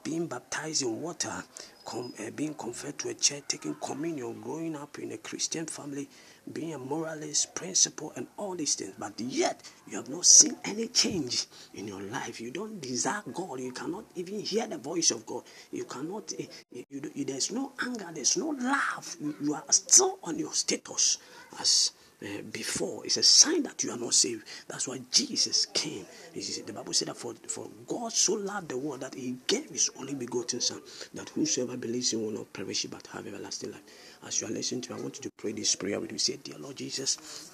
being 0.03 0.27
baptized 0.27 0.83
in 0.83 1.01
water, 1.01 1.45
com- 1.85 2.13
uh, 2.19 2.31
being 2.35 2.55
converted 2.55 2.99
to 2.99 3.09
a 3.11 3.15
church, 3.15 3.45
taking 3.47 3.75
communion, 3.77 4.41
growing 4.41 4.75
up 4.75 4.99
in 4.99 5.13
a 5.13 5.19
Christian 5.19 5.67
family 5.67 6.09
being 6.53 6.75
a 6.75 6.79
moralist, 6.79 7.55
principle, 7.55 8.13
and 8.17 8.27
all 8.37 8.55
these 8.55 8.75
things, 8.75 8.95
but 8.99 9.19
yet 9.21 9.61
you 9.89 9.97
have 9.97 10.09
not 10.09 10.25
seen 10.25 10.57
any 10.65 10.89
change 10.89 11.47
in 11.75 11.89
your 11.89 12.01
life. 12.03 12.41
You 12.41 12.51
don't 12.51 12.81
desire 12.81 13.23
God. 13.33 13.61
You 13.61 13.73
cannot 13.73 14.05
even 14.15 14.41
hear 14.41 14.67
the 14.67 14.79
voice 14.79 15.11
of 15.11 15.27
God. 15.27 15.43
You 15.73 15.85
cannot, 15.85 16.33
you, 16.39 16.85
you, 16.91 17.11
you, 17.15 17.25
there's 17.25 17.51
no 17.51 17.73
anger, 17.85 18.09
there's 18.15 18.37
no 18.37 18.49
love. 18.51 19.17
You, 19.21 19.35
you 19.41 19.55
are 19.55 19.65
still 19.71 20.19
on 20.23 20.39
your 20.39 20.53
status 20.53 21.19
as 21.61 21.93
uh, 22.23 22.43
before. 22.53 23.05
It's 23.05 23.17
a 23.17 23.23
sign 23.23 23.63
that 23.65 23.83
you 23.85 23.91
are 23.91 23.99
not 23.99 24.15
saved. 24.15 24.45
That's 24.69 24.89
why 24.89 25.01
Jesus 25.11 25.67
came. 25.67 26.07
The 26.35 26.73
Bible 26.73 26.93
said 26.93 27.09
that 27.09 27.17
for, 27.17 27.35
for 27.49 27.69
God 27.87 28.13
so 28.13 28.35
loved 28.35 28.71
the 28.71 28.79
world 28.79 29.01
that 29.01 29.15
he 29.15 29.37
gave 29.47 29.71
his 29.71 29.91
only 29.99 30.15
begotten 30.15 30.61
Son, 30.61 30.81
that 31.15 31.29
whosoever 31.31 31.77
believes 31.77 32.13
in 32.13 32.23
will 32.23 32.33
not 32.33 32.53
perish 32.53 32.85
but 32.87 33.07
have 33.09 33.27
everlasting 33.27 33.73
life. 33.73 34.19
As 34.27 34.41
you 34.41 34.47
are 34.47 34.51
listening 34.51 34.81
to 34.83 34.93
me, 34.95 34.99
I 34.99 35.03
want 35.03 35.17
you 35.17 35.23
to 35.23 35.31
pray 35.37 35.53
this 35.53 35.75
prayer 35.75 36.01
with 36.01 36.13
me. 36.13 36.19
Say, 36.19 36.39
Dear 36.43 36.59
Lord 36.59 36.77
Jesus, 36.77 37.51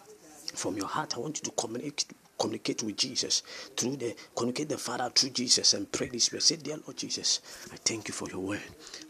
from 0.55 0.77
your 0.77 0.87
heart, 0.87 1.17
I 1.17 1.21
want 1.21 1.39
you 1.39 1.45
to 1.45 1.51
communicate 1.53 2.07
communicate 2.39 2.83
with 2.83 2.97
Jesus 2.97 3.43
through 3.77 3.95
the 3.97 4.17
communicate 4.35 4.69
the 4.69 4.79
Father 4.79 5.09
through 5.15 5.31
Jesus 5.31 5.75
and 5.75 5.91
pray 5.93 6.09
this 6.09 6.29
prayer. 6.29 6.41
Say, 6.41 6.57
Dear 6.57 6.79
Lord 6.85 6.97
Jesus, 6.97 7.41
I 7.73 7.77
thank 7.77 8.09
you 8.09 8.15
for 8.15 8.29
your 8.29 8.41
word. 8.41 8.63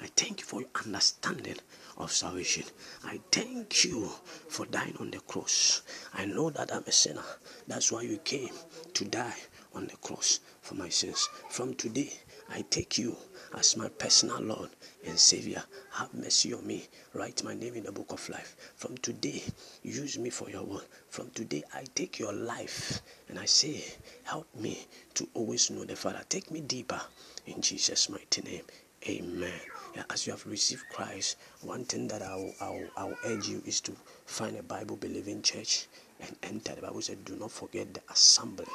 I 0.03 0.09
thank 0.17 0.41
you 0.41 0.47
for 0.47 0.61
your 0.61 0.71
understanding 0.85 1.57
of 1.99 2.13
salvation. 2.13 2.65
I 3.05 3.21
thank 3.31 3.85
you 3.85 4.09
for 4.49 4.67
dying 4.67 4.97
on 5.01 5.11
the 5.11 5.21
cross. 5.21 5.83
I 6.15 6.25
know 6.25 6.51
that 6.51 6.73
I'm 6.73 6.85
a 6.87 6.93
sinner. 6.93 7.25
That's 7.67 7.93
why 7.93 8.03
you 8.03 8.19
came 8.19 8.51
to 8.95 9.05
die 9.05 9.37
on 9.75 9.87
the 9.87 9.97
cross 9.97 10.41
for 10.61 10.75
my 10.75 10.89
sins. 10.89 11.29
From 11.51 11.75
today, 11.75 12.13
I 12.51 12.63
take 12.71 12.99
you 12.99 13.17
as 13.57 13.77
my 13.77 13.89
personal 13.89 14.41
Lord 14.41 14.71
and 15.07 15.19
Savior. 15.19 15.63
Have 15.93 16.13
mercy 16.15 16.53
on 16.53 16.67
me. 16.67 16.87
Write 17.15 17.43
my 17.45 17.55
name 17.55 17.75
in 17.75 17.85
the 17.85 17.93
book 17.93 18.13
of 18.13 18.29
life. 18.29 18.57
From 18.77 18.97
today, 18.99 19.43
use 19.83 20.19
me 20.19 20.31
for 20.31 20.51
your 20.51 20.65
word. 20.65 20.85
From 21.09 21.31
today, 21.31 21.63
I 21.75 21.85
take 21.95 22.19
your 22.19 22.33
life 22.33 23.01
and 23.29 23.39
I 23.39 23.47
say, 23.47 23.85
Help 24.25 24.47
me 24.55 24.87
to 25.15 25.29
always 25.35 25.71
know 25.71 25.85
the 25.85 25.97
Father. 25.97 26.23
Take 26.29 26.51
me 26.51 26.61
deeper 26.61 27.01
in 27.47 27.61
Jesus' 27.61 28.09
mighty 28.09 28.43
name. 28.43 28.65
Amen. 29.09 29.72
As 30.11 30.27
you 30.27 30.33
have 30.33 30.47
received 30.47 30.85
Christ, 30.91 31.37
one 31.61 31.85
thing 31.85 32.09
that 32.09 32.23
I'll, 32.23 32.53
I'll, 32.61 32.89
I'll 32.97 33.19
urge 33.25 33.49
you 33.49 33.63
is 33.67 33.81
to 33.83 33.93
find 34.25 34.57
a 34.57 34.63
Bible 34.63 34.97
believing 34.97 35.43
church 35.43 35.87
and 36.21 36.35
enter. 36.43 36.75
The 36.75 36.83
Bible 36.83 37.03
said, 37.03 37.25
Do 37.25 37.37
not 37.37 37.51
forget 37.51 37.93
the 37.93 38.01
assembly 38.11 38.67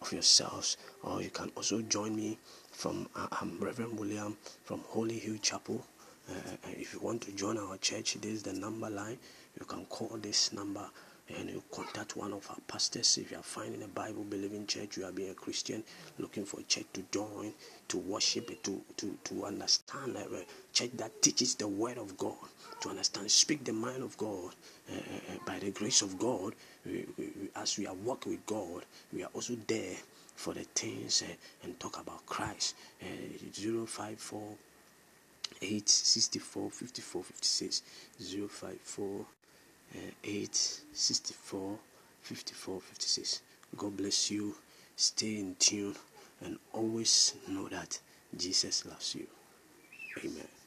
of 0.00 0.12
yourselves. 0.12 0.76
Or 1.02 1.22
you 1.22 1.30
can 1.30 1.50
also 1.56 1.80
join 1.82 2.14
me 2.14 2.38
from 2.70 3.08
uh, 3.16 3.28
um, 3.40 3.58
Reverend 3.60 3.98
William 3.98 4.36
from 4.64 4.80
Holy 4.88 5.18
Hill 5.18 5.38
Chapel. 5.40 5.84
Uh, 6.28 6.32
uh, 6.34 6.68
if 6.76 6.92
you 6.92 7.00
want 7.00 7.22
to 7.22 7.32
join 7.32 7.56
our 7.56 7.78
church, 7.78 8.14
this 8.20 8.32
is 8.32 8.42
the 8.42 8.52
number 8.52 8.90
line. 8.90 9.18
You 9.58 9.64
can 9.64 9.86
call 9.86 10.18
this 10.20 10.52
number 10.52 10.88
and 11.36 11.50
you 11.50 11.62
contact 11.70 12.16
one 12.16 12.32
of 12.32 12.48
our 12.50 12.56
pastors 12.66 13.18
if 13.18 13.30
you 13.30 13.36
are 13.36 13.42
finding 13.42 13.82
a 13.82 13.88
Bible 13.88 14.24
believing 14.24 14.66
church, 14.66 14.96
you 14.96 15.04
are 15.04 15.12
being 15.12 15.30
a 15.30 15.34
Christian, 15.34 15.84
looking 16.18 16.44
for 16.44 16.60
a 16.60 16.62
church 16.62 16.86
to 16.94 17.02
join, 17.12 17.52
to 17.88 17.98
worship, 17.98 18.62
to 18.62 18.80
to 18.96 19.18
to 19.24 19.44
understand 19.44 20.16
a 20.16 20.26
church 20.72 20.90
that 20.96 21.20
teaches 21.22 21.54
the 21.54 21.68
word 21.68 21.98
of 21.98 22.16
God, 22.16 22.36
to 22.80 22.88
understand, 22.88 23.30
speak 23.30 23.64
the 23.64 23.72
mind 23.72 24.02
of 24.02 24.16
God. 24.16 24.54
Uh, 24.90 24.94
uh, 24.94 24.96
uh, 24.96 25.38
by 25.46 25.58
the 25.58 25.70
grace 25.70 26.00
of 26.00 26.18
God, 26.18 26.54
we, 26.86 27.04
we, 27.18 27.28
as 27.56 27.76
we 27.78 27.86
are 27.86 27.94
working 27.94 28.32
with 28.32 28.46
God, 28.46 28.84
we 29.12 29.22
are 29.22 29.30
also 29.34 29.54
there 29.66 29.96
for 30.34 30.54
the 30.54 30.64
things 30.74 31.22
uh, 31.22 31.32
and 31.62 31.78
talk 31.78 32.00
about 32.00 32.24
Christ. 32.24 32.74
Uh, 33.02 33.06
054 33.52 34.54
864 35.60 36.70
54 36.70 37.22
56 37.24 37.82
054 38.18 39.26
uh, 39.94 39.98
8 40.24 40.80
64 40.92 41.78
54 42.22 42.80
56. 42.80 43.42
God 43.76 43.96
bless 43.96 44.30
you. 44.30 44.54
Stay 44.96 45.38
in 45.38 45.54
tune 45.58 45.94
and 46.44 46.58
always 46.72 47.34
know 47.48 47.68
that 47.68 47.98
Jesus 48.36 48.84
loves 48.86 49.14
you. 49.14 49.26
Amen. 50.24 50.57